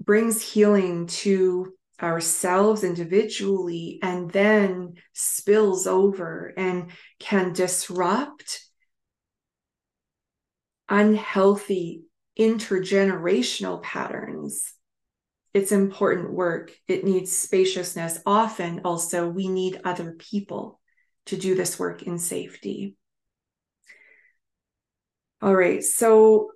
brings 0.00 0.42
healing 0.42 1.06
to 1.06 1.72
ourselves 2.02 2.84
individually 2.84 3.98
and 4.02 4.30
then 4.30 4.94
spills 5.12 5.86
over 5.86 6.52
and 6.56 6.90
can 7.18 7.52
disrupt 7.52 8.60
unhealthy 10.88 12.02
intergenerational 12.38 13.82
patterns, 13.82 14.74
it's 15.54 15.72
important 15.72 16.32
work. 16.32 16.72
It 16.88 17.04
needs 17.04 17.36
spaciousness. 17.36 18.18
Often, 18.24 18.82
also, 18.84 19.28
we 19.28 19.48
need 19.48 19.80
other 19.84 20.12
people 20.12 20.80
to 21.26 21.36
do 21.36 21.54
this 21.54 21.78
work 21.78 22.02
in 22.02 22.18
safety. 22.18 22.96
All 25.42 25.54
right, 25.54 25.82
so 25.82 26.52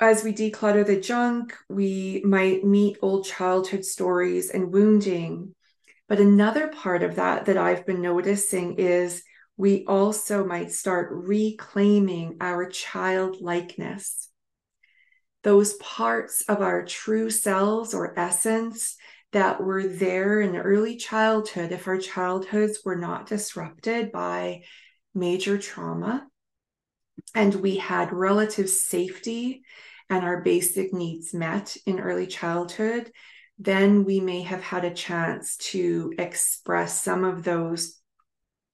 as 0.00 0.22
we 0.22 0.32
declutter 0.32 0.86
the 0.86 1.00
junk, 1.00 1.56
we 1.68 2.22
might 2.24 2.64
meet 2.64 2.98
old 3.02 3.24
childhood 3.24 3.84
stories 3.84 4.50
and 4.50 4.72
wounding. 4.72 5.54
But 6.08 6.20
another 6.20 6.68
part 6.68 7.02
of 7.02 7.16
that 7.16 7.46
that 7.46 7.56
I've 7.56 7.84
been 7.84 8.00
noticing 8.00 8.74
is 8.74 9.22
we 9.56 9.84
also 9.86 10.44
might 10.44 10.70
start 10.70 11.08
reclaiming 11.10 12.36
our 12.40 12.68
childlikeness. 12.68 14.30
Those 15.42 15.74
parts 15.74 16.42
of 16.48 16.62
our 16.62 16.84
true 16.84 17.28
selves 17.28 17.92
or 17.92 18.18
essence 18.18 18.96
that 19.32 19.60
were 19.60 19.86
there 19.86 20.40
in 20.40 20.56
early 20.56 20.96
childhood, 20.96 21.72
if 21.72 21.88
our 21.88 21.98
childhoods 21.98 22.80
were 22.84 22.96
not 22.96 23.26
disrupted 23.26 24.12
by 24.12 24.62
major 25.12 25.58
trauma, 25.58 26.27
and 27.34 27.54
we 27.54 27.76
had 27.76 28.12
relative 28.12 28.68
safety 28.68 29.62
and 30.10 30.24
our 30.24 30.42
basic 30.42 30.92
needs 30.92 31.34
met 31.34 31.76
in 31.86 32.00
early 32.00 32.26
childhood, 32.26 33.10
then 33.58 34.04
we 34.04 34.20
may 34.20 34.42
have 34.42 34.62
had 34.62 34.84
a 34.84 34.94
chance 34.94 35.56
to 35.56 36.12
express 36.18 37.02
some 37.02 37.24
of 37.24 37.44
those 37.44 37.98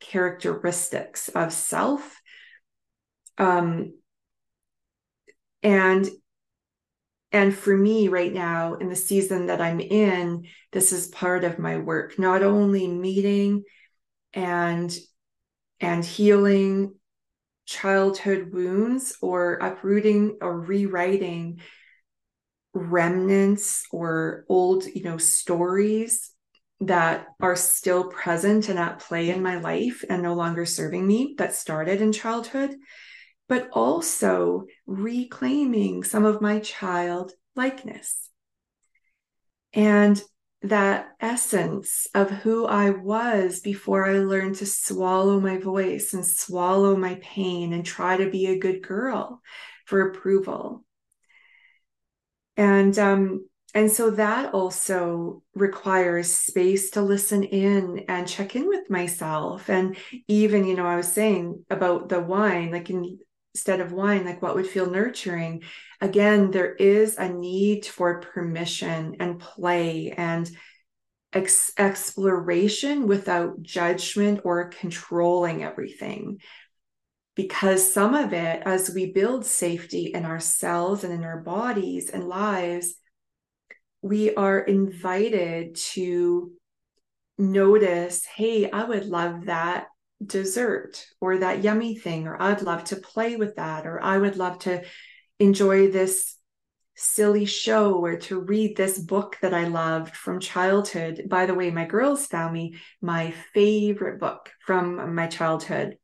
characteristics 0.01 1.29
of 1.29 1.53
self. 1.53 2.21
Um, 3.39 3.95
and 5.65 6.09
and 7.33 7.53
for 7.53 7.77
me 7.77 8.07
right 8.07 8.33
now 8.33 8.75
in 8.75 8.89
the 8.89 8.95
season 8.95 9.47
that 9.47 9.61
i'm 9.61 9.81
in 9.81 10.45
this 10.71 10.93
is 10.93 11.09
part 11.09 11.43
of 11.43 11.59
my 11.59 11.79
work 11.79 12.19
not 12.19 12.43
only 12.43 12.87
meeting 12.87 13.65
and 14.33 14.95
and 15.81 16.05
healing 16.05 16.95
childhood 17.67 18.53
wounds 18.53 19.17
or 19.21 19.55
uprooting 19.55 20.39
or 20.41 20.61
rewriting 20.61 21.61
remnants 22.73 23.85
or 23.93 24.45
old 24.49 24.85
you 24.85 25.03
know 25.03 25.17
stories 25.17 26.31
that 26.81 27.27
are 27.41 27.57
still 27.57 28.09
present 28.09 28.69
and 28.69 28.79
at 28.79 28.99
play 28.99 29.31
in 29.31 29.43
my 29.43 29.59
life 29.61 30.05
and 30.09 30.23
no 30.23 30.35
longer 30.35 30.67
serving 30.67 31.07
me 31.07 31.35
that 31.39 31.55
started 31.55 32.03
in 32.03 32.13
childhood 32.13 32.75
but 33.49 33.69
also 33.73 34.65
reclaiming 34.87 36.03
some 36.03 36.25
of 36.25 36.41
my 36.41 36.61
child 36.61 37.33
likeness. 37.55 38.31
And 39.73 40.21
that 40.65 41.09
essence 41.21 42.07
of 42.15 42.31
who 42.31 42.67
I 42.67 42.91
was 42.91 43.61
before 43.61 44.07
I 44.07 44.19
learned 44.19 44.57
to 44.57 44.67
swallow 44.67 45.39
my 45.39 45.59
voice 45.59 46.15
and 46.15 46.27
swallow 46.27 46.97
my 46.97 47.19
pain 47.23 47.73
and 47.73 47.85
try 47.85 48.17
to 48.17 48.31
be 48.31 48.47
a 48.47 48.59
good 48.59 48.83
girl 48.83 49.43
for 49.85 50.09
approval. 50.09 50.85
And 52.57 52.99
um, 52.99 53.47
and 53.75 53.91
so 53.91 54.13
that 54.13 54.55
also 54.55 55.43
requires 55.55 56.31
space 56.31 56.91
to 56.91 57.03
listen 57.03 57.43
in 57.43 58.05
and 58.09 58.27
check 58.27 58.55
in 58.55 58.69
with 58.69 58.89
myself. 58.89 59.69
And 59.69 59.97
even, 60.29 60.65
you 60.65 60.77
know, 60.77 60.87
I 60.87 60.97
was 60.97 61.13
saying 61.13 61.65
about 61.69 62.09
the 62.09 62.21
wine, 62.21 62.71
like 62.71 62.89
in, 62.89 63.19
instead 63.55 63.81
of 63.81 63.93
wine, 63.93 64.25
like 64.25 64.43
what 64.43 64.57
would 64.57 64.67
feel 64.67 64.91
nurturing. 64.91 65.63
Again, 66.01 66.51
there 66.51 66.75
is 66.75 67.17
a 67.17 67.29
need 67.29 67.87
for 67.87 68.21
permission 68.21 69.17
and 69.21 69.39
play 69.39 70.11
and 70.11 70.51
ex- 71.33 71.73
exploration 71.79 73.07
without 73.07 73.63
judgment 73.63 74.41
or 74.45 74.69
controlling 74.69 75.63
everything. 75.63 76.41
Because 77.37 77.93
some 77.93 78.15
of 78.15 78.33
it, 78.33 78.63
as 78.65 78.91
we 78.91 79.13
build 79.13 79.47
safety 79.47 80.07
in 80.15 80.25
ourselves 80.25 81.05
and 81.05 81.13
in 81.13 81.25
our 81.25 81.41
bodies 81.41 82.11
and 82.11 82.29
lives, 82.29 82.95
we 84.03 84.35
are 84.35 84.61
invited 84.61 85.77
to 85.77 86.53
notice 87.39 88.25
hey, 88.25 88.71
I 88.71 88.85
would 88.85 89.07
love 89.07 89.47
that 89.47 89.87
dessert 90.25 91.07
or 91.21 91.39
that 91.39 91.65
yummy 91.65 91.97
thing, 91.97 92.27
or 92.27 92.41
I'd 92.41 92.63
love 92.63 92.85
to 92.85 92.97
play 92.97 93.37
with 93.37 93.57
that, 93.57 93.87
or 93.87 94.03
I 94.03 94.19
would 94.19 94.37
love 94.37 94.59
to 94.61 94.83
enjoy 95.39 95.91
this 95.91 96.37
silly 96.97 97.45
show 97.45 97.95
or 97.95 98.17
to 98.17 98.41
read 98.41 98.77
this 98.77 98.99
book 98.99 99.37
that 99.43 99.53
I 99.53 99.65
loved 99.65 100.15
from 100.15 100.39
childhood. 100.39 101.27
By 101.29 101.47
the 101.47 101.55
way, 101.55 101.71
my 101.71 101.85
girls 101.85 102.27
found 102.27 102.53
me 102.53 102.77
my 103.01 103.35
favorite 103.53 104.21
book 104.21 104.51
from 104.65 105.15
my 105.15 105.27
childhood. 105.27 105.99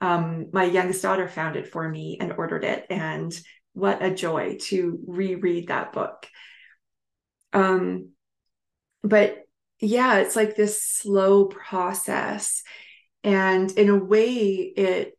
Um, 0.00 0.46
my 0.52 0.64
youngest 0.64 1.02
daughter 1.02 1.28
found 1.28 1.56
it 1.56 1.68
for 1.68 1.86
me 1.86 2.16
and 2.18 2.32
ordered 2.32 2.64
it. 2.64 2.86
And 2.88 3.38
what 3.74 4.02
a 4.02 4.10
joy 4.10 4.56
to 4.62 4.98
reread 5.06 5.68
that 5.68 5.92
book. 5.92 6.26
Um, 7.52 8.10
but 9.02 9.44
yeah, 9.78 10.18
it's 10.18 10.36
like 10.36 10.56
this 10.56 10.82
slow 10.82 11.46
process. 11.46 12.62
And 13.22 13.70
in 13.72 13.88
a 13.88 13.96
way, 13.96 14.36
it 14.36 15.18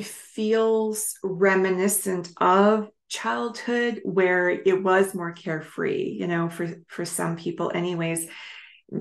feels 0.00 1.18
reminiscent 1.22 2.30
of 2.38 2.88
childhood 3.08 4.00
where 4.04 4.50
it 4.50 4.82
was 4.82 5.14
more 5.14 5.32
carefree, 5.32 6.16
you 6.18 6.26
know, 6.26 6.48
for, 6.48 6.74
for 6.88 7.04
some 7.04 7.36
people, 7.36 7.70
anyways. 7.74 8.26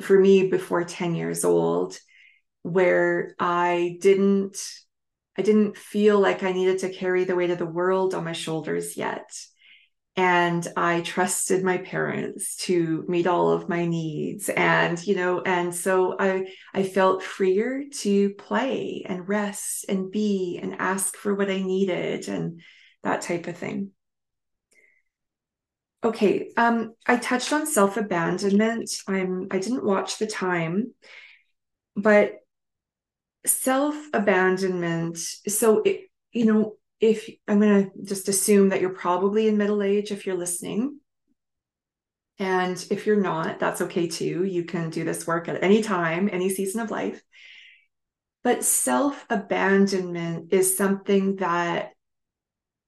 For 0.02 0.20
me, 0.20 0.48
before 0.48 0.84
10 0.84 1.16
years 1.16 1.46
old, 1.46 1.98
where 2.64 3.36
I 3.40 3.98
didn't 4.02 4.58
I 5.38 5.42
didn't 5.42 5.78
feel 5.78 6.20
like 6.20 6.44
I 6.44 6.54
needed 6.54 6.80
to 6.80 6.90
carry 6.90 7.26
the 7.26 7.36
weight 7.36 7.50
of 7.50 7.58
the 7.58 7.66
world 7.66 8.16
on 8.16 8.24
my 8.24 8.32
shoulders 8.32 8.96
yet 8.96 9.30
and 10.18 10.68
i 10.78 11.02
trusted 11.02 11.64
my 11.64 11.78
parents 11.78 12.56
to 12.56 13.04
meet 13.08 13.28
all 13.28 13.52
of 13.52 13.68
my 13.68 13.86
needs. 13.86 14.50
And 14.50 15.06
you 15.06 15.16
know 15.16 15.42
and 15.42 15.76
so 15.76 16.16
i 16.20 16.48
i 16.74 16.84
felt 16.84 17.24
freer 17.24 17.84
to 18.02 18.30
play 18.36 19.04
and 19.06 19.28
rest 19.28 19.86
and 19.90 20.12
be 20.12 20.60
and 20.62 20.76
ask 20.80 21.16
for 21.18 21.34
what 21.36 21.50
i 21.50 21.62
needed 21.62 22.28
and 22.30 22.62
that 23.04 23.22
type 23.22 23.48
of 23.48 23.58
thing. 23.58 23.92
Okay 26.04 26.52
um 26.56 26.94
i 27.06 27.18
touched 27.18 27.52
on 27.52 27.66
self-abandonment. 27.68 28.90
I'm 29.08 29.48
i 29.52 29.60
didn't 29.60 29.84
watch 29.86 30.18
the 30.18 30.28
time 30.28 30.94
but 31.96 32.36
self-abandonment 33.46 35.18
so 35.18 35.82
it 35.84 36.10
you 36.32 36.46
know 36.46 36.76
if 37.00 37.30
I'm 37.48 37.60
going 37.60 37.86
to 37.86 38.04
just 38.04 38.30
assume 38.30 38.70
that 38.70 38.82
you're 38.82 38.90
probably 38.90 39.48
in 39.48 39.58
middle 39.58 39.84
age 39.84 40.12
if 40.12 40.26
you're 40.26 40.38
listening. 40.38 41.00
And 42.38 42.86
if 42.90 43.06
you're 43.06 43.22
not, 43.22 43.60
that's 43.60 43.82
okay 43.82 44.08
too. 44.08 44.44
You 44.44 44.66
can 44.66 44.90
do 44.90 45.04
this 45.04 45.26
work 45.26 45.48
at 45.48 45.64
any 45.64 45.82
time, 45.82 46.30
any 46.32 46.50
season 46.50 46.82
of 46.82 46.92
life. 46.92 47.22
But 48.44 48.64
self 48.64 49.26
abandonment 49.30 50.54
is 50.54 50.78
something 50.78 51.38
that 51.38 51.94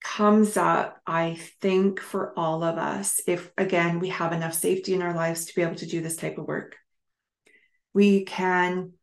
comes 0.04 0.56
up, 0.56 1.02
I 1.06 1.40
think, 1.62 2.00
for 2.00 2.38
all 2.38 2.64
of 2.64 2.78
us, 2.78 3.22
if 3.28 3.52
again, 3.58 4.00
we 4.00 4.10
have 4.10 4.34
enough 4.34 4.54
safety 4.54 4.94
in 4.94 5.02
our 5.02 5.14
lives 5.14 5.46
to 5.46 5.56
be 5.56 5.62
able 5.62 5.76
to 5.76 5.86
do 5.86 6.02
this 6.02 6.16
type 6.16 6.38
of 6.38 6.48
work. 6.48 6.76
We 7.94 8.26
can 8.26 8.94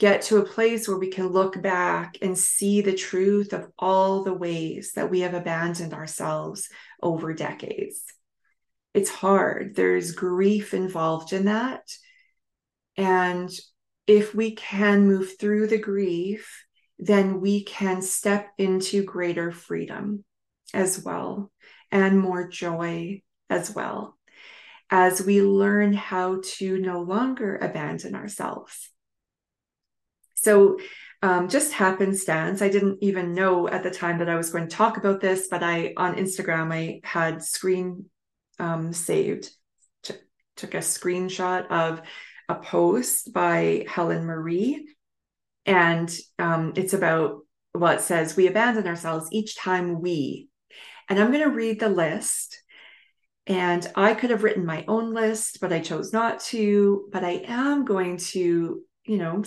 get 0.00 0.22
to 0.22 0.38
a 0.38 0.46
place 0.46 0.88
where 0.88 0.96
we 0.96 1.10
can 1.10 1.26
look 1.28 1.60
back 1.60 2.16
and 2.22 2.36
see 2.36 2.80
the 2.80 2.94
truth 2.94 3.52
of 3.52 3.70
all 3.78 4.24
the 4.24 4.32
ways 4.32 4.92
that 4.96 5.10
we 5.10 5.20
have 5.20 5.34
abandoned 5.34 5.92
ourselves 5.92 6.70
over 7.02 7.34
decades. 7.34 8.02
It's 8.94 9.10
hard. 9.10 9.76
There's 9.76 10.12
grief 10.12 10.72
involved 10.72 11.34
in 11.34 11.44
that. 11.44 11.82
And 12.96 13.50
if 14.06 14.34
we 14.34 14.52
can 14.54 15.06
move 15.06 15.38
through 15.38 15.66
the 15.66 15.78
grief, 15.78 16.64
then 16.98 17.42
we 17.42 17.62
can 17.62 18.00
step 18.00 18.48
into 18.56 19.04
greater 19.04 19.52
freedom 19.52 20.24
as 20.72 21.04
well 21.04 21.52
and 21.92 22.18
more 22.18 22.48
joy 22.48 23.20
as 23.50 23.74
well 23.74 24.16
as 24.88 25.22
we 25.22 25.42
learn 25.42 25.92
how 25.92 26.40
to 26.42 26.78
no 26.78 27.02
longer 27.02 27.56
abandon 27.56 28.14
ourselves 28.14 28.90
so, 30.42 30.78
um, 31.22 31.48
just 31.48 31.72
happenstance, 31.72 32.62
I 32.62 32.70
didn't 32.70 32.98
even 33.02 33.34
know 33.34 33.68
at 33.68 33.82
the 33.82 33.90
time 33.90 34.18
that 34.18 34.30
I 34.30 34.36
was 34.36 34.50
going 34.50 34.68
to 34.68 34.74
talk 34.74 34.96
about 34.96 35.20
this, 35.20 35.48
but 35.50 35.62
I 35.62 35.92
on 35.96 36.14
Instagram 36.14 36.72
I 36.72 37.00
had 37.04 37.42
screen 37.42 38.06
um, 38.58 38.92
saved, 38.92 39.50
t- 40.02 40.14
took 40.56 40.74
a 40.74 40.78
screenshot 40.78 41.66
of 41.70 42.00
a 42.48 42.54
post 42.54 43.34
by 43.34 43.84
Helen 43.86 44.24
Marie, 44.24 44.88
and 45.66 46.10
um, 46.38 46.72
it's 46.74 46.94
about 46.94 47.40
what 47.72 47.82
well, 47.82 47.98
says 47.98 48.36
we 48.36 48.46
abandon 48.46 48.86
ourselves 48.86 49.28
each 49.30 49.56
time 49.56 50.00
we 50.00 50.48
And 51.08 51.18
I'm 51.18 51.32
going 51.32 51.44
to 51.44 51.54
read 51.54 51.80
the 51.80 51.88
list. 51.88 52.62
And 53.46 53.86
I 53.96 54.14
could 54.14 54.30
have 54.30 54.44
written 54.44 54.64
my 54.64 54.84
own 54.86 55.12
list, 55.12 55.58
but 55.60 55.72
I 55.72 55.80
chose 55.80 56.12
not 56.12 56.40
to. 56.50 57.08
But 57.12 57.24
I 57.24 57.42
am 57.46 57.84
going 57.84 58.18
to, 58.18 58.80
you 59.04 59.18
know, 59.18 59.42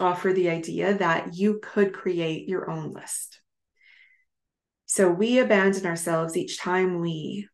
offer 0.00 0.32
the 0.32 0.50
idea 0.50 0.94
that 0.94 1.34
you 1.34 1.60
could 1.62 1.92
create 1.92 2.48
your 2.48 2.70
own 2.70 2.92
list. 2.92 3.40
So 4.86 5.10
we 5.10 5.38
abandon 5.38 5.86
ourselves 5.86 6.36
each 6.36 6.58
time 6.58 7.00
we 7.00 7.48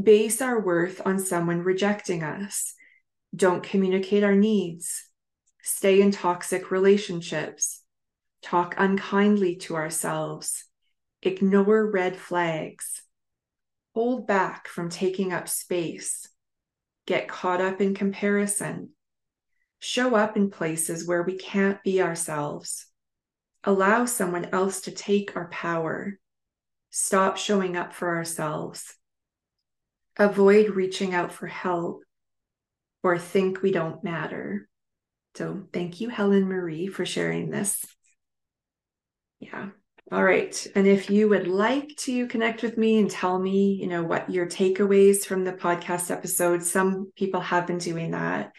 base 0.00 0.40
our 0.40 0.60
worth 0.60 1.00
on 1.04 1.18
someone 1.18 1.60
rejecting 1.60 2.22
us, 2.22 2.74
don't 3.34 3.62
communicate 3.62 4.22
our 4.22 4.34
needs, 4.34 5.04
stay 5.62 6.00
in 6.00 6.10
toxic 6.10 6.70
relationships, 6.70 7.82
talk 8.42 8.74
unkindly 8.78 9.56
to 9.56 9.74
ourselves, 9.74 10.64
ignore 11.22 11.90
red 11.90 12.16
flags, 12.16 13.02
hold 13.94 14.26
back 14.26 14.68
from 14.68 14.90
taking 14.90 15.32
up 15.32 15.48
space, 15.48 16.28
get 17.06 17.28
caught 17.28 17.60
up 17.60 17.80
in 17.80 17.94
comparison, 17.94 18.90
show 19.78 20.14
up 20.14 20.36
in 20.36 20.50
places 20.50 21.06
where 21.06 21.22
we 21.22 21.36
can't 21.36 21.82
be 21.82 22.00
ourselves, 22.00 22.86
allow 23.64 24.04
someone 24.04 24.46
else 24.52 24.82
to 24.82 24.90
take 24.90 25.36
our 25.36 25.48
power, 25.48 26.18
stop 26.90 27.36
showing 27.36 27.76
up 27.76 27.92
for 27.92 28.16
ourselves, 28.16 28.94
avoid 30.18 30.70
reaching 30.70 31.14
out 31.14 31.32
for 31.32 31.46
help, 31.46 32.02
or 33.02 33.18
think 33.18 33.62
we 33.62 33.70
don't 33.70 34.02
matter. 34.02 34.68
So, 35.34 35.64
thank 35.72 36.00
you, 36.00 36.08
Helen 36.08 36.48
Marie, 36.48 36.86
for 36.86 37.04
sharing 37.04 37.50
this. 37.50 37.84
Yeah. 39.38 39.68
All 40.12 40.22
right. 40.22 40.66
And 40.76 40.86
if 40.86 41.10
you 41.10 41.28
would 41.28 41.48
like 41.48 41.88
to 41.98 42.28
connect 42.28 42.62
with 42.62 42.78
me 42.78 42.98
and 42.98 43.10
tell 43.10 43.38
me, 43.38 43.72
you 43.80 43.88
know, 43.88 44.04
what 44.04 44.30
your 44.30 44.46
takeaways 44.46 45.26
from 45.26 45.44
the 45.44 45.52
podcast 45.52 46.12
episode, 46.12 46.62
some 46.62 47.10
people 47.16 47.40
have 47.40 47.66
been 47.66 47.78
doing 47.78 48.12
that. 48.12 48.52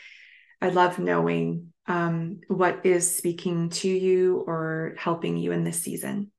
I 0.61 0.69
love 0.69 0.99
knowing 0.99 1.73
um, 1.87 2.41
what 2.47 2.85
is 2.85 3.15
speaking 3.15 3.69
to 3.69 3.89
you 3.89 4.43
or 4.45 4.95
helping 4.97 5.37
you 5.37 5.51
in 5.51 5.63
this 5.63 5.81
season. 5.81 6.31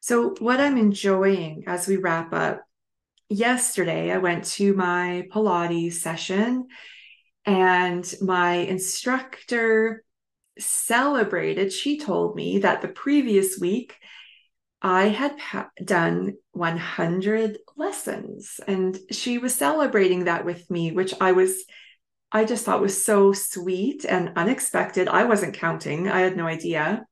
So, 0.00 0.34
what 0.38 0.60
I'm 0.60 0.76
enjoying 0.76 1.64
as 1.66 1.88
we 1.88 1.96
wrap 1.96 2.34
up, 2.34 2.62
yesterday 3.30 4.12
I 4.12 4.18
went 4.18 4.44
to 4.44 4.74
my 4.74 5.26
Pilates 5.32 5.94
session 5.94 6.66
and 7.46 8.14
my 8.20 8.54
instructor 8.54 10.04
celebrated. 10.58 11.72
She 11.72 11.98
told 11.98 12.36
me 12.36 12.58
that 12.58 12.82
the 12.82 12.88
previous 12.88 13.58
week 13.58 13.96
I 14.82 15.08
had 15.08 15.38
pa- 15.38 15.70
done 15.82 16.34
100 16.52 17.58
lessons 17.76 18.60
and 18.66 18.98
she 19.10 19.38
was 19.38 19.54
celebrating 19.54 20.24
that 20.24 20.44
with 20.44 20.70
me, 20.70 20.92
which 20.92 21.14
I 21.20 21.32
was 21.32 21.64
I 22.34 22.44
just 22.44 22.64
thought 22.64 22.80
was 22.80 23.02
so 23.02 23.32
sweet 23.32 24.04
and 24.04 24.32
unexpected. 24.34 25.06
I 25.06 25.22
wasn't 25.22 25.54
counting, 25.54 26.08
I 26.08 26.18
had 26.18 26.36
no 26.36 26.48
idea. 26.48 27.06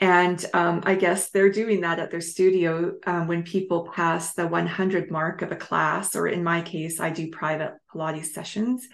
And 0.00 0.44
um, 0.52 0.82
I 0.84 0.96
guess 0.96 1.30
they're 1.30 1.48
doing 1.48 1.82
that 1.82 2.00
at 2.00 2.10
their 2.10 2.20
studio 2.20 2.94
um, 3.06 3.28
when 3.28 3.44
people 3.44 3.88
pass 3.94 4.34
the 4.34 4.46
100 4.46 5.12
mark 5.12 5.42
of 5.42 5.52
a 5.52 5.56
class, 5.56 6.16
or 6.16 6.26
in 6.26 6.42
my 6.42 6.60
case, 6.60 6.98
I 6.98 7.10
do 7.10 7.30
private 7.30 7.74
Pilates 7.90 8.26
sessions. 8.26 8.86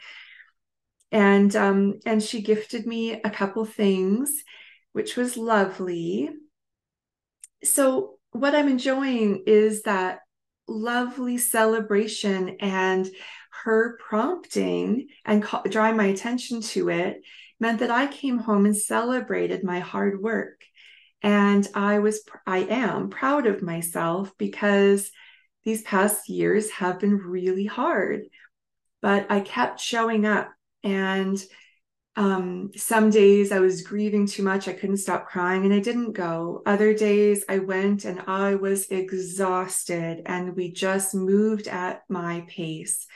And 1.10 1.54
um, 1.56 2.00
and 2.06 2.22
she 2.22 2.42
gifted 2.42 2.86
me 2.86 3.14
a 3.14 3.30
couple 3.30 3.64
things, 3.64 4.44
which 4.92 5.16
was 5.16 5.36
lovely. 5.36 6.30
So 7.64 8.18
what 8.30 8.54
I'm 8.54 8.68
enjoying 8.68 9.44
is 9.46 9.82
that 9.82 10.20
lovely 10.68 11.38
celebration 11.38 12.56
and 12.60 13.10
her 13.64 13.98
prompting 13.98 15.08
and 15.24 15.42
ca- 15.42 15.62
drawing 15.62 15.96
my 15.96 16.06
attention 16.06 16.62
to 16.62 16.88
it 16.88 17.22
meant 17.60 17.78
that 17.78 17.90
I 17.90 18.06
came 18.06 18.38
home 18.38 18.66
and 18.66 18.76
celebrated 18.76 19.62
my 19.62 19.78
hard 19.78 20.20
work. 20.20 20.64
And 21.22 21.66
I 21.74 22.00
was, 22.00 22.22
I 22.46 22.58
am 22.58 23.08
proud 23.08 23.46
of 23.46 23.62
myself 23.62 24.32
because 24.36 25.10
these 25.64 25.82
past 25.82 26.28
years 26.28 26.70
have 26.70 26.98
been 26.98 27.18
really 27.18 27.66
hard. 27.66 28.22
But 29.00 29.30
I 29.30 29.40
kept 29.40 29.80
showing 29.80 30.26
up. 30.26 30.50
And 30.82 31.40
um, 32.16 32.72
some 32.76 33.10
days 33.10 33.52
I 33.52 33.60
was 33.60 33.82
grieving 33.82 34.26
too 34.26 34.42
much. 34.42 34.68
I 34.68 34.72
couldn't 34.72 34.98
stop 34.98 35.28
crying 35.28 35.64
and 35.64 35.72
I 35.72 35.78
didn't 35.78 36.12
go. 36.12 36.62
Other 36.66 36.92
days 36.92 37.44
I 37.48 37.58
went 37.58 38.04
and 38.04 38.20
I 38.26 38.56
was 38.56 38.88
exhausted 38.88 40.22
and 40.26 40.56
we 40.56 40.72
just 40.72 41.14
moved 41.14 41.68
at 41.68 42.02
my 42.08 42.44
pace. 42.48 43.06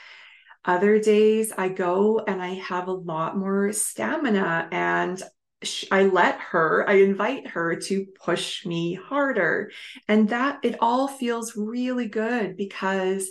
Other 0.67 0.99
days 0.99 1.53
I 1.57 1.69
go 1.69 2.19
and 2.19 2.41
I 2.41 2.55
have 2.55 2.89
a 2.89 2.93
lot 2.93 3.37
more 3.37 3.71
stamina 3.71 4.67
and 4.71 5.23
I 5.91 6.03
let 6.03 6.39
her, 6.39 6.87
I 6.87 6.95
invite 6.95 7.47
her 7.47 7.77
to 7.77 8.05
push 8.23 8.65
me 8.65 8.93
harder. 8.93 9.71
And 10.09 10.29
that 10.29 10.59
it 10.63 10.75
all 10.81 11.07
feels 11.07 11.55
really 11.55 12.09
good 12.09 12.57
because 12.57 13.29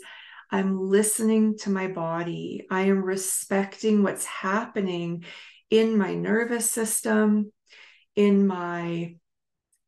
I'm 0.51 0.81
listening 0.81 1.59
to 1.59 1.71
my 1.71 1.89
body. 1.89 2.67
I 2.71 2.83
am 2.83 3.05
respecting 3.05 4.03
what's 4.03 4.25
happening 4.25 5.25
in 5.71 5.99
my 5.99 6.15
nervous 6.15 6.71
system, 6.71 7.53
in 8.15 8.47
my 8.47 9.17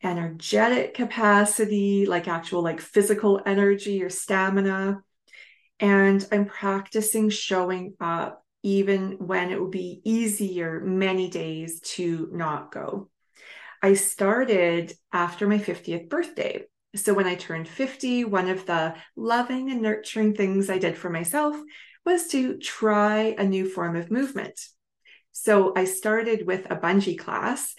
energetic 0.03 0.95
capacity, 0.95 2.05
like 2.07 2.29
actual 2.29 2.63
like 2.63 2.81
physical 2.81 3.41
energy 3.47 4.03
or 4.03 4.11
stamina. 4.11 5.03
And 5.81 6.27
I'm 6.33 6.47
practicing 6.47 7.31
showing 7.31 7.95
up 8.01 8.45
even 8.63 9.13
when 9.19 9.51
it 9.51 9.61
would 9.61 9.71
be 9.71 10.01
easier 10.05 10.81
many 10.81 11.31
days 11.31 11.81
to 11.81 12.29
not 12.33 12.73
go. 12.73 13.09
I 13.83 13.95
started 13.95 14.93
after 15.13 15.47
my 15.47 15.59
50th 15.59 16.09
birthday. 16.09 16.65
So 16.97 17.15
when 17.15 17.27
I 17.27 17.37
turned 17.37 17.69
50, 17.69 18.25
one 18.25 18.49
of 18.49 18.67
the 18.67 18.95
loving 19.15 19.71
and 19.71 19.83
nurturing 19.83 20.35
things 20.35 20.69
I 20.69 20.79
did 20.79 20.97
for 20.97 21.11
myself 21.11 21.57
was 22.05 22.29
to 22.29 22.59
try 22.59 23.37
a 23.39 23.45
new 23.45 23.69
form 23.69 23.95
of 23.95 24.11
movement. 24.11 24.59
So 25.33 25.73
I 25.77 25.85
started 25.85 26.47
with 26.47 26.67
a 26.71 26.77
bungee 26.77 27.19
class, 27.19 27.75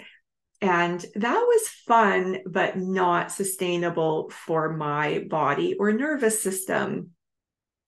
and 0.62 1.06
that 1.16 1.41
was 1.41 1.68
fun, 1.88 2.39
but 2.45 2.78
not 2.78 3.32
sustainable 3.32 4.30
for 4.30 4.72
my 4.72 5.26
body 5.30 5.76
or 5.78 5.91
nervous 5.91 6.41
system. 6.41 7.12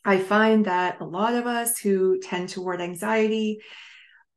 I 0.04 0.20
find 0.20 0.66
that 0.66 1.02
a 1.02 1.06
lot 1.06 1.36
of 1.36 1.46
us 1.46 1.78
who 1.78 2.20
tend 2.20 2.50
toward 2.50 2.82
anxiety 2.82 3.60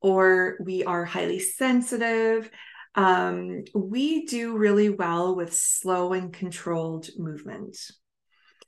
or 0.00 0.58
we 0.60 0.84
are 0.84 1.04
highly 1.04 1.38
sensitive, 1.38 2.50
um, 2.94 3.64
we 3.74 4.26
do 4.26 4.56
really 4.56 4.90
well 4.90 5.34
with 5.34 5.54
slow 5.54 6.12
and 6.12 6.32
controlled 6.32 7.08
movement. 7.16 7.76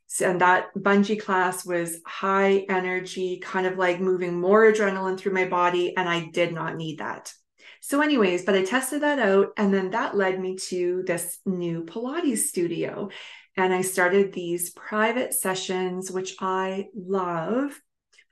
So, 0.07 0.30
and 0.30 0.40
that 0.40 0.68
bungee 0.74 1.20
class 1.20 1.66
was 1.66 2.01
high 2.07 2.64
energy, 2.68 3.38
kind 3.42 3.66
of 3.66 3.76
like 3.76 4.01
moving 4.01 4.40
more 4.40 4.72
adrenaline 4.72 5.18
through 5.18 5.34
my 5.34 5.47
body, 5.47 5.97
and 5.97 6.09
I 6.09 6.30
did 6.32 6.55
not 6.55 6.76
need 6.76 6.99
that. 7.01 7.32
So, 7.80 8.01
anyways, 8.01 8.44
but 8.44 8.55
I 8.55 8.64
tested 8.64 9.03
that 9.03 9.18
out, 9.18 9.49
and 9.57 9.74
then 9.74 9.90
that 9.90 10.16
led 10.16 10.40
me 10.40 10.57
to 10.68 11.03
this 11.07 11.38
new 11.44 11.84
Pilates 11.84 12.38
studio. 12.38 13.11
And 13.57 13.72
I 13.72 13.80
started 13.80 14.32
these 14.32 14.70
private 14.70 15.32
sessions, 15.32 16.11
which 16.11 16.36
I 16.40 16.88
love 16.94 17.80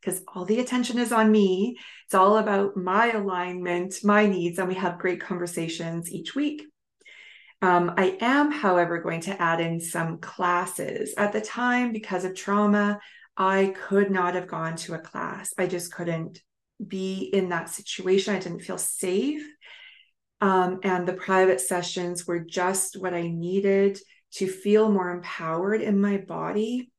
because 0.00 0.22
all 0.34 0.44
the 0.44 0.60
attention 0.60 0.98
is 0.98 1.12
on 1.12 1.32
me. 1.32 1.78
It's 2.04 2.14
all 2.14 2.36
about 2.36 2.76
my 2.76 3.12
alignment, 3.12 4.04
my 4.04 4.26
needs, 4.26 4.58
and 4.58 4.68
we 4.68 4.74
have 4.74 4.98
great 4.98 5.20
conversations 5.20 6.12
each 6.12 6.34
week. 6.34 6.64
Um, 7.62 7.94
I 7.96 8.18
am, 8.20 8.50
however, 8.50 9.00
going 9.00 9.22
to 9.22 9.40
add 9.40 9.60
in 9.60 9.80
some 9.80 10.18
classes. 10.18 11.14
At 11.16 11.32
the 11.32 11.40
time, 11.40 11.92
because 11.92 12.24
of 12.24 12.34
trauma, 12.34 13.00
I 13.36 13.74
could 13.88 14.10
not 14.10 14.34
have 14.34 14.46
gone 14.46 14.76
to 14.76 14.94
a 14.94 14.98
class. 14.98 15.54
I 15.56 15.66
just 15.66 15.92
couldn't 15.92 16.42
be 16.86 17.30
in 17.32 17.48
that 17.48 17.70
situation. 17.70 18.34
I 18.34 18.40
didn't 18.40 18.60
feel 18.60 18.78
safe. 18.78 19.42
Um, 20.42 20.80
and 20.82 21.08
the 21.08 21.14
private 21.14 21.60
sessions 21.60 22.26
were 22.26 22.40
just 22.40 23.00
what 23.00 23.14
I 23.14 23.28
needed 23.28 23.98
to 24.34 24.48
feel 24.48 24.90
more 24.90 25.10
empowered 25.10 25.80
in 25.80 26.00
my 26.00 26.18
body 26.18 26.90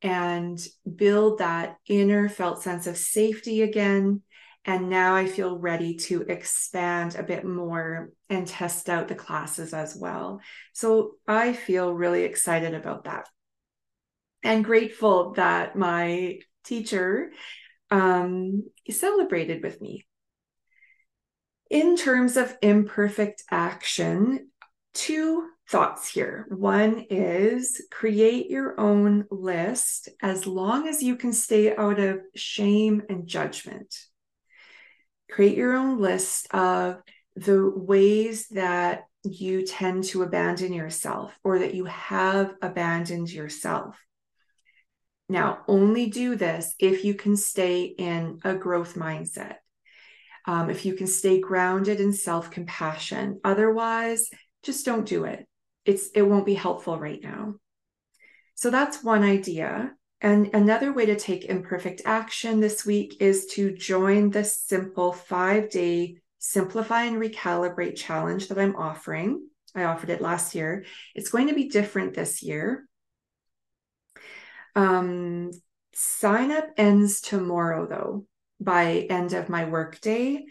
and 0.00 0.60
build 0.96 1.38
that 1.38 1.76
inner 1.88 2.28
felt 2.28 2.62
sense 2.62 2.86
of 2.86 2.96
safety 2.96 3.62
again. 3.62 4.22
And 4.64 4.88
now 4.88 5.16
I 5.16 5.26
feel 5.26 5.58
ready 5.58 5.96
to 5.96 6.22
expand 6.22 7.16
a 7.16 7.24
bit 7.24 7.44
more 7.44 8.10
and 8.30 8.46
test 8.46 8.88
out 8.88 9.08
the 9.08 9.14
classes 9.16 9.74
as 9.74 9.96
well. 9.96 10.40
So 10.72 11.12
I 11.26 11.52
feel 11.52 11.92
really 11.92 12.22
excited 12.22 12.74
about 12.74 13.04
that 13.04 13.28
and 14.44 14.64
grateful 14.64 15.32
that 15.32 15.76
my 15.76 16.38
teacher 16.64 17.32
um, 17.90 18.64
celebrated 18.88 19.62
with 19.62 19.80
me. 19.80 20.06
In 21.70 21.96
terms 21.96 22.36
of 22.36 22.54
imperfect 22.62 23.42
action, 23.50 24.50
two 24.94 25.48
thoughts 25.72 26.06
here. 26.06 26.44
One 26.50 27.06
is 27.08 27.80
create 27.90 28.50
your 28.50 28.78
own 28.78 29.24
list 29.30 30.10
as 30.20 30.46
long 30.46 30.86
as 30.86 31.02
you 31.02 31.16
can 31.16 31.32
stay 31.32 31.74
out 31.74 31.98
of 31.98 32.20
shame 32.36 33.02
and 33.08 33.26
judgment. 33.26 33.96
Create 35.30 35.56
your 35.56 35.72
own 35.72 35.98
list 35.98 36.46
of 36.52 37.00
the 37.36 37.72
ways 37.74 38.48
that 38.48 39.04
you 39.24 39.64
tend 39.64 40.04
to 40.04 40.22
abandon 40.22 40.74
yourself 40.74 41.32
or 41.42 41.60
that 41.60 41.74
you 41.74 41.86
have 41.86 42.52
abandoned 42.60 43.30
yourself. 43.30 43.98
Now, 45.30 45.60
only 45.66 46.10
do 46.10 46.36
this 46.36 46.74
if 46.78 47.02
you 47.02 47.14
can 47.14 47.34
stay 47.34 47.84
in 47.84 48.40
a 48.44 48.54
growth 48.54 48.94
mindset, 48.94 49.54
um, 50.46 50.68
if 50.68 50.84
you 50.84 50.92
can 50.92 51.06
stay 51.06 51.40
grounded 51.40 51.98
in 51.98 52.12
self 52.12 52.50
compassion. 52.50 53.40
Otherwise, 53.42 54.28
just 54.62 54.84
don't 54.84 55.06
do 55.06 55.24
it. 55.24 55.46
It's 55.84 56.10
it 56.14 56.22
won't 56.22 56.46
be 56.46 56.54
helpful 56.54 56.98
right 56.98 57.20
now. 57.22 57.54
So 58.54 58.70
that's 58.70 59.02
one 59.02 59.22
idea. 59.22 59.92
And 60.20 60.50
another 60.54 60.92
way 60.92 61.06
to 61.06 61.16
take 61.16 61.46
imperfect 61.46 62.02
action 62.04 62.60
this 62.60 62.86
week 62.86 63.16
is 63.20 63.46
to 63.54 63.76
join 63.76 64.30
the 64.30 64.44
simple 64.44 65.12
five 65.12 65.68
day 65.68 66.18
simplify 66.38 67.04
and 67.04 67.16
recalibrate 67.16 67.96
challenge 67.96 68.48
that 68.48 68.58
I'm 68.58 68.76
offering. 68.76 69.48
I 69.74 69.84
offered 69.84 70.10
it 70.10 70.20
last 70.20 70.54
year. 70.54 70.84
It's 71.14 71.30
going 71.30 71.48
to 71.48 71.54
be 71.54 71.68
different 71.68 72.14
this 72.14 72.42
year. 72.42 72.86
Um, 74.74 75.50
sign 75.94 76.50
up 76.50 76.68
ends 76.76 77.20
tomorrow 77.20 77.86
though, 77.86 78.26
by 78.60 79.06
end 79.08 79.34
of 79.34 79.48
my 79.48 79.66
workday. 79.66 80.44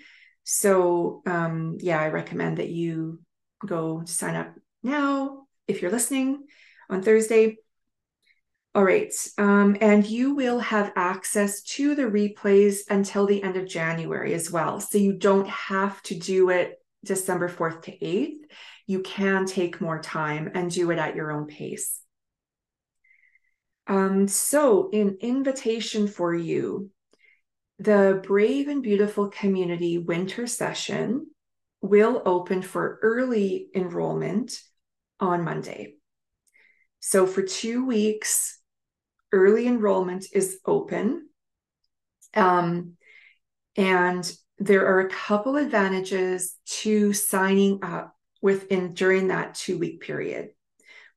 So 0.43 1.21
um, 1.25 1.77
yeah, 1.79 1.99
I 1.99 2.07
recommend 2.07 2.57
that 2.57 2.69
you 2.69 3.19
go 3.65 4.03
sign 4.05 4.35
up 4.35 4.53
now 4.83 5.47
if 5.67 5.81
you're 5.81 5.91
listening 5.91 6.43
on 6.89 7.01
Thursday. 7.01 7.57
All 8.73 8.83
right. 8.83 9.13
Um, 9.37 9.75
and 9.81 10.05
you 10.05 10.33
will 10.33 10.59
have 10.59 10.93
access 10.95 11.61
to 11.63 11.93
the 11.93 12.03
replays 12.03 12.79
until 12.89 13.25
the 13.25 13.43
end 13.43 13.57
of 13.57 13.67
January 13.67 14.33
as 14.33 14.49
well. 14.49 14.79
So 14.79 14.97
you 14.97 15.13
don't 15.13 15.49
have 15.49 16.01
to 16.03 16.15
do 16.17 16.49
it 16.49 16.77
December 17.03 17.49
4th 17.49 17.81
to 17.83 17.91
8th. 17.97 18.37
You 18.87 19.01
can 19.01 19.45
take 19.45 19.81
more 19.81 20.01
time 20.01 20.51
and 20.53 20.71
do 20.71 20.91
it 20.91 20.99
at 20.99 21.15
your 21.15 21.31
own 21.31 21.47
pace. 21.47 21.99
Um, 23.87 24.27
so, 24.27 24.89
in 24.91 25.17
invitation 25.21 26.07
for 26.07 26.33
you, 26.33 26.91
the 27.79 28.21
Brave 28.25 28.67
and 28.67 28.83
Beautiful 28.83 29.29
Community 29.29 29.97
Winter 29.97 30.45
Session 30.45 31.27
will 31.81 32.21
open 32.25 32.61
for 32.61 32.99
early 33.01 33.67
enrollment 33.75 34.61
on 35.21 35.43
Monday. 35.43 35.95
So, 36.99 37.25
for 37.25 37.41
two 37.43 37.85
weeks, 37.85 38.59
early 39.31 39.67
enrollment 39.67 40.25
is 40.33 40.59
open. 40.65 41.29
Um, 42.33 42.97
and 43.75 44.29
there 44.57 44.85
are 44.87 44.99
a 44.99 45.09
couple 45.09 45.55
advantages 45.55 46.55
to 46.65 47.13
signing 47.13 47.79
up 47.83 48.15
within 48.41 48.93
during 48.93 49.29
that 49.29 49.55
two 49.55 49.77
week 49.77 50.01
period. 50.01 50.49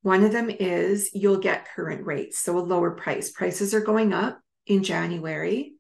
One 0.02 0.22
of 0.22 0.32
them 0.32 0.50
is 0.50 1.10
you'll 1.14 1.38
get 1.38 1.68
current 1.74 2.04
rates, 2.06 2.38
so 2.38 2.58
a 2.58 2.60
lower 2.60 2.90
price. 2.90 3.30
Prices 3.30 3.74
are 3.74 3.80
going 3.80 4.12
up 4.12 4.40
in 4.66 4.82
January. 4.82 5.73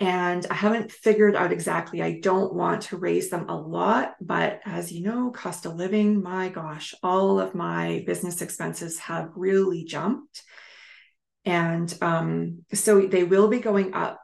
And 0.00 0.46
I 0.48 0.54
haven't 0.54 0.92
figured 0.92 1.34
out 1.34 1.52
exactly. 1.52 2.02
I 2.02 2.20
don't 2.20 2.54
want 2.54 2.82
to 2.82 2.96
raise 2.96 3.30
them 3.30 3.48
a 3.48 3.56
lot, 3.56 4.14
but 4.20 4.60
as 4.64 4.92
you 4.92 5.02
know, 5.02 5.30
cost 5.30 5.66
of 5.66 5.74
living, 5.74 6.22
my 6.22 6.50
gosh, 6.50 6.94
all 7.02 7.40
of 7.40 7.54
my 7.54 8.04
business 8.06 8.40
expenses 8.40 9.00
have 9.00 9.30
really 9.34 9.84
jumped. 9.84 10.44
And 11.44 11.92
um, 12.00 12.64
so 12.72 13.00
they 13.06 13.24
will 13.24 13.48
be 13.48 13.58
going 13.58 13.94
up. 13.94 14.20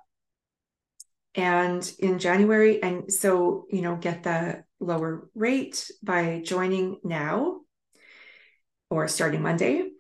And 1.34 1.92
in 1.98 2.20
January, 2.20 2.80
and 2.80 3.12
so, 3.12 3.64
you 3.68 3.82
know, 3.82 3.96
get 3.96 4.22
the 4.22 4.62
lower 4.78 5.28
rate 5.34 5.90
by 6.00 6.40
joining 6.44 7.00
now 7.02 7.62
or 8.90 9.08
starting 9.08 9.42
Monday. 9.42 9.90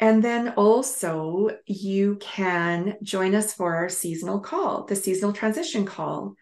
And 0.00 0.24
then 0.24 0.54
also, 0.56 1.50
you 1.66 2.16
can 2.20 2.96
join 3.02 3.34
us 3.34 3.52
for 3.54 3.74
our 3.76 3.88
seasonal 3.88 4.40
call, 4.40 4.86
the 4.86 4.96
seasonal 4.96 5.32
transition 5.32 5.84
call 5.84 6.34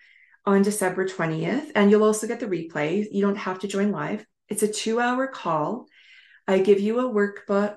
on 0.46 0.62
December 0.62 1.06
20th. 1.06 1.72
And 1.74 1.90
you'll 1.90 2.04
also 2.04 2.26
get 2.26 2.40
the 2.40 2.46
replay. 2.46 3.06
You 3.10 3.20
don't 3.20 3.36
have 3.36 3.58
to 3.60 3.68
join 3.68 3.90
live, 3.90 4.24
it's 4.48 4.62
a 4.62 4.72
two 4.72 5.00
hour 5.00 5.26
call. 5.26 5.86
I 6.46 6.60
give 6.60 6.80
you 6.80 7.00
a 7.00 7.12
workbook 7.12 7.76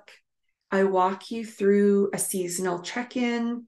I 0.71 0.85
walk 0.85 1.31
you 1.31 1.45
through 1.45 2.11
a 2.13 2.17
seasonal 2.17 2.79
check-in. 2.81 3.67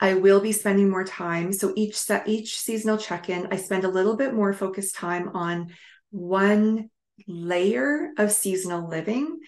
I 0.00 0.14
will 0.14 0.40
be 0.40 0.50
spending 0.50 0.90
more 0.90 1.04
time. 1.04 1.52
So 1.52 1.72
each 1.76 1.96
set, 1.96 2.26
each 2.26 2.58
seasonal 2.58 2.98
check-in, 2.98 3.48
I 3.52 3.56
spend 3.56 3.84
a 3.84 3.88
little 3.88 4.16
bit 4.16 4.34
more 4.34 4.52
focused 4.52 4.96
time 4.96 5.28
on 5.34 5.72
one 6.10 6.90
layer 7.28 8.10
of 8.18 8.32
seasonal 8.32 8.88
living. 8.88 9.38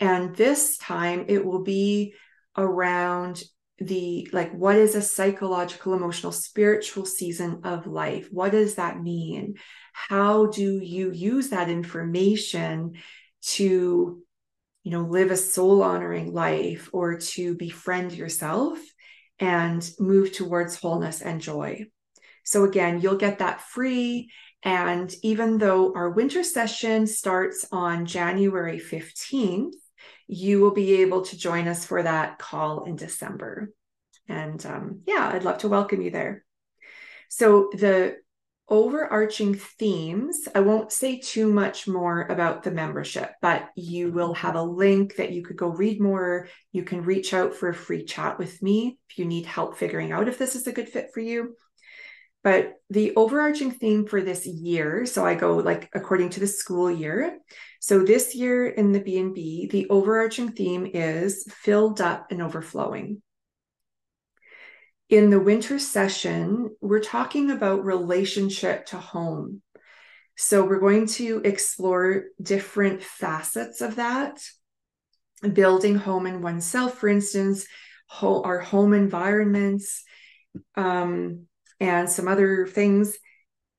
And 0.00 0.34
this 0.34 0.76
time 0.78 1.26
it 1.28 1.44
will 1.44 1.62
be 1.62 2.14
around 2.56 3.42
the 3.78 4.28
like 4.32 4.52
what 4.52 4.76
is 4.76 4.94
a 4.94 5.02
psychological 5.02 5.94
emotional 5.94 6.30
spiritual 6.30 7.04
season 7.04 7.62
of 7.64 7.88
life 7.88 8.28
what 8.30 8.52
does 8.52 8.76
that 8.76 9.02
mean 9.02 9.54
how 9.92 10.46
do 10.46 10.78
you 10.78 11.10
use 11.10 11.48
that 11.48 11.68
information 11.68 12.92
to 13.42 14.22
you 14.84 14.90
know, 14.90 15.02
live 15.02 15.30
a 15.30 15.36
soul 15.36 15.82
honoring 15.82 16.32
life 16.32 16.90
or 16.92 17.18
to 17.18 17.56
befriend 17.56 18.12
yourself 18.12 18.78
and 19.40 19.90
move 19.98 20.32
towards 20.32 20.76
wholeness 20.76 21.22
and 21.22 21.40
joy. 21.40 21.86
So, 22.44 22.64
again, 22.64 23.00
you'll 23.00 23.16
get 23.16 23.38
that 23.38 23.62
free. 23.62 24.30
And 24.62 25.12
even 25.22 25.58
though 25.58 25.94
our 25.94 26.10
winter 26.10 26.44
session 26.44 27.06
starts 27.06 27.66
on 27.72 28.04
January 28.04 28.78
15th, 28.78 29.72
you 30.26 30.60
will 30.60 30.72
be 30.72 31.02
able 31.02 31.22
to 31.22 31.38
join 31.38 31.68
us 31.68 31.84
for 31.84 32.02
that 32.02 32.38
call 32.38 32.84
in 32.84 32.96
December. 32.96 33.70
And 34.28 34.64
um, 34.64 35.00
yeah, 35.06 35.30
I'd 35.32 35.44
love 35.44 35.58
to 35.58 35.68
welcome 35.68 36.00
you 36.00 36.10
there. 36.10 36.44
So, 37.28 37.70
the 37.72 38.16
overarching 38.68 39.54
themes. 39.54 40.48
I 40.54 40.60
won't 40.60 40.92
say 40.92 41.18
too 41.18 41.52
much 41.52 41.86
more 41.86 42.22
about 42.22 42.62
the 42.62 42.70
membership, 42.70 43.32
but 43.42 43.68
you 43.76 44.10
will 44.10 44.34
have 44.34 44.54
a 44.54 44.62
link 44.62 45.16
that 45.16 45.32
you 45.32 45.42
could 45.42 45.56
go 45.56 45.68
read 45.68 46.00
more. 46.00 46.48
You 46.72 46.82
can 46.82 47.02
reach 47.02 47.34
out 47.34 47.54
for 47.54 47.68
a 47.68 47.74
free 47.74 48.04
chat 48.04 48.38
with 48.38 48.62
me 48.62 48.98
if 49.10 49.18
you 49.18 49.26
need 49.26 49.46
help 49.46 49.76
figuring 49.76 50.12
out 50.12 50.28
if 50.28 50.38
this 50.38 50.56
is 50.56 50.66
a 50.66 50.72
good 50.72 50.88
fit 50.88 51.10
for 51.12 51.20
you. 51.20 51.54
But 52.44 52.74
the 52.90 53.16
overarching 53.16 53.72
theme 53.72 54.06
for 54.06 54.20
this 54.20 54.46
year, 54.46 55.06
so 55.06 55.26
I 55.26 55.34
go 55.34 55.56
like 55.56 55.88
according 55.94 56.30
to 56.30 56.40
the 56.40 56.46
school 56.46 56.90
year. 56.90 57.38
So 57.80 58.04
this 58.04 58.34
year 58.34 58.66
in 58.66 58.92
the 58.92 59.00
B&B, 59.00 59.68
the 59.72 59.88
overarching 59.88 60.52
theme 60.52 60.88
is 60.92 61.44
filled 61.50 62.00
up 62.00 62.26
and 62.30 62.42
overflowing 62.42 63.22
in 65.08 65.30
the 65.30 65.40
winter 65.40 65.78
session, 65.78 66.74
we're 66.80 67.00
talking 67.00 67.50
about 67.50 67.84
relationship 67.84 68.86
to 68.86 68.96
home. 68.96 69.62
So 70.36 70.64
we're 70.64 70.80
going 70.80 71.06
to 71.08 71.40
explore 71.44 72.24
different 72.42 73.02
facets 73.02 73.80
of 73.80 73.96
that. 73.96 74.40
Building 75.52 75.96
home 75.96 76.26
in 76.26 76.40
oneself, 76.40 76.98
for 76.98 77.08
instance, 77.08 77.66
our 78.20 78.58
home 78.60 78.94
environments, 78.94 80.02
um, 80.74 81.46
and 81.84 82.08
some 82.08 82.28
other 82.28 82.66
things. 82.66 83.18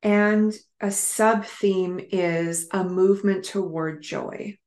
And 0.04 0.54
a 0.80 0.92
sub 0.92 1.46
theme 1.46 2.00
is 2.12 2.68
a 2.72 2.84
movement 2.84 3.46
toward 3.46 4.04
joy. 4.04 4.58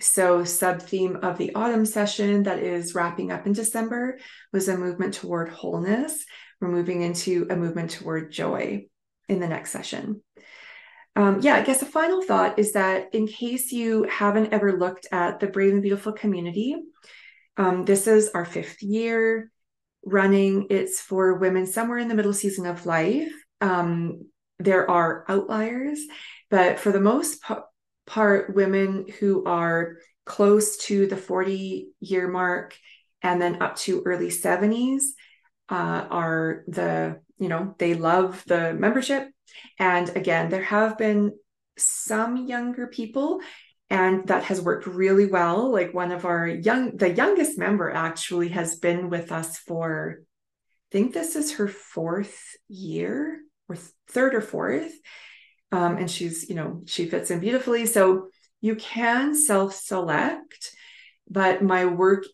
So, 0.00 0.44
sub 0.44 0.80
theme 0.80 1.16
of 1.16 1.36
the 1.36 1.54
autumn 1.54 1.84
session 1.84 2.44
that 2.44 2.58
is 2.58 2.94
wrapping 2.94 3.30
up 3.32 3.46
in 3.46 3.52
December 3.52 4.18
was 4.52 4.68
a 4.68 4.78
movement 4.78 5.14
toward 5.14 5.50
wholeness. 5.50 6.24
We're 6.60 6.68
moving 6.68 7.02
into 7.02 7.46
a 7.50 7.56
movement 7.56 7.90
toward 7.90 8.32
joy 8.32 8.86
in 9.28 9.40
the 9.40 9.48
next 9.48 9.72
session. 9.72 10.22
Um, 11.14 11.40
yeah, 11.40 11.56
I 11.56 11.62
guess 11.62 11.82
a 11.82 11.86
final 11.86 12.22
thought 12.22 12.58
is 12.58 12.72
that 12.72 13.14
in 13.14 13.26
case 13.26 13.72
you 13.72 14.04
haven't 14.04 14.52
ever 14.52 14.78
looked 14.78 15.06
at 15.12 15.40
the 15.40 15.46
Brave 15.46 15.72
and 15.72 15.82
Beautiful 15.82 16.12
community, 16.12 16.76
um, 17.58 17.84
this 17.84 18.06
is 18.06 18.30
our 18.30 18.44
fifth 18.44 18.82
year 18.82 19.50
running. 20.06 20.68
It's 20.70 21.00
for 21.00 21.34
women 21.34 21.66
somewhere 21.66 21.98
in 21.98 22.08
the 22.08 22.14
middle 22.14 22.32
season 22.32 22.64
of 22.64 22.86
life. 22.86 23.32
Um, 23.60 24.26
there 24.58 24.90
are 24.90 25.26
outliers, 25.28 26.00
but 26.48 26.78
for 26.78 26.92
the 26.92 27.00
most 27.00 27.42
part, 27.42 27.64
part 28.06 28.54
women 28.54 29.06
who 29.18 29.44
are 29.44 29.96
close 30.24 30.76
to 30.76 31.06
the 31.06 31.16
40 31.16 31.88
year 32.00 32.28
mark 32.28 32.76
and 33.22 33.42
then 33.42 33.62
up 33.62 33.76
to 33.76 34.02
early 34.06 34.28
70s 34.28 35.02
uh, 35.68 36.06
are 36.10 36.64
the 36.68 37.20
you 37.38 37.48
know 37.48 37.74
they 37.78 37.94
love 37.94 38.42
the 38.46 38.74
membership 38.74 39.28
and 39.78 40.08
again 40.16 40.48
there 40.48 40.62
have 40.62 40.96
been 40.96 41.32
some 41.76 42.46
younger 42.46 42.86
people 42.86 43.40
and 43.88 44.26
that 44.28 44.44
has 44.44 44.60
worked 44.60 44.86
really 44.86 45.26
well. 45.26 45.70
Like 45.70 45.94
one 45.94 46.12
of 46.12 46.24
our 46.24 46.46
young 46.46 46.96
the 46.96 47.10
youngest 47.10 47.58
member 47.58 47.90
actually 47.90 48.48
has 48.50 48.76
been 48.76 49.10
with 49.10 49.32
us 49.32 49.58
for 49.58 50.18
i 50.20 50.88
think 50.92 51.12
this 51.12 51.36
is 51.36 51.54
her 51.54 51.68
fourth 51.68 52.56
year 52.68 53.40
or 53.68 53.76
third 54.08 54.34
or 54.34 54.40
fourth. 54.40 54.92
Um, 55.72 55.96
and 55.96 56.10
she's 56.10 56.48
you 56.48 56.54
know 56.54 56.82
she 56.86 57.06
fits 57.06 57.30
in 57.30 57.40
beautifully. 57.40 57.86
So 57.86 58.28
you 58.60 58.76
can 58.76 59.34
self-select 59.34 60.74
but 61.28 61.62
my 61.62 61.84
work 61.84 62.24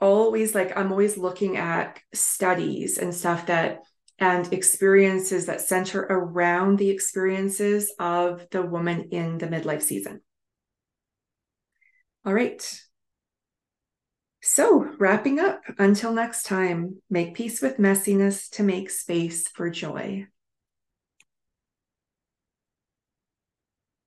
always 0.00 0.54
like 0.54 0.76
i'm 0.76 0.90
always 0.90 1.16
looking 1.16 1.56
at 1.56 2.00
studies 2.12 2.98
and 2.98 3.14
stuff 3.14 3.46
that 3.46 3.80
and 4.18 4.52
experiences 4.52 5.46
that 5.46 5.60
center 5.60 6.00
around 6.00 6.78
the 6.78 6.90
experiences 6.90 7.92
of 7.98 8.46
the 8.50 8.62
woman 8.62 9.08
in 9.10 9.38
the 9.38 9.46
midlife 9.46 9.82
season 9.82 10.20
all 12.24 12.34
right. 12.34 12.82
So, 14.42 14.80
wrapping 14.98 15.38
up, 15.38 15.62
until 15.78 16.12
next 16.12 16.44
time, 16.44 17.00
make 17.08 17.34
peace 17.34 17.62
with 17.62 17.78
messiness 17.78 18.50
to 18.50 18.62
make 18.62 18.90
space 18.90 19.48
for 19.48 19.70
joy. 19.70 20.26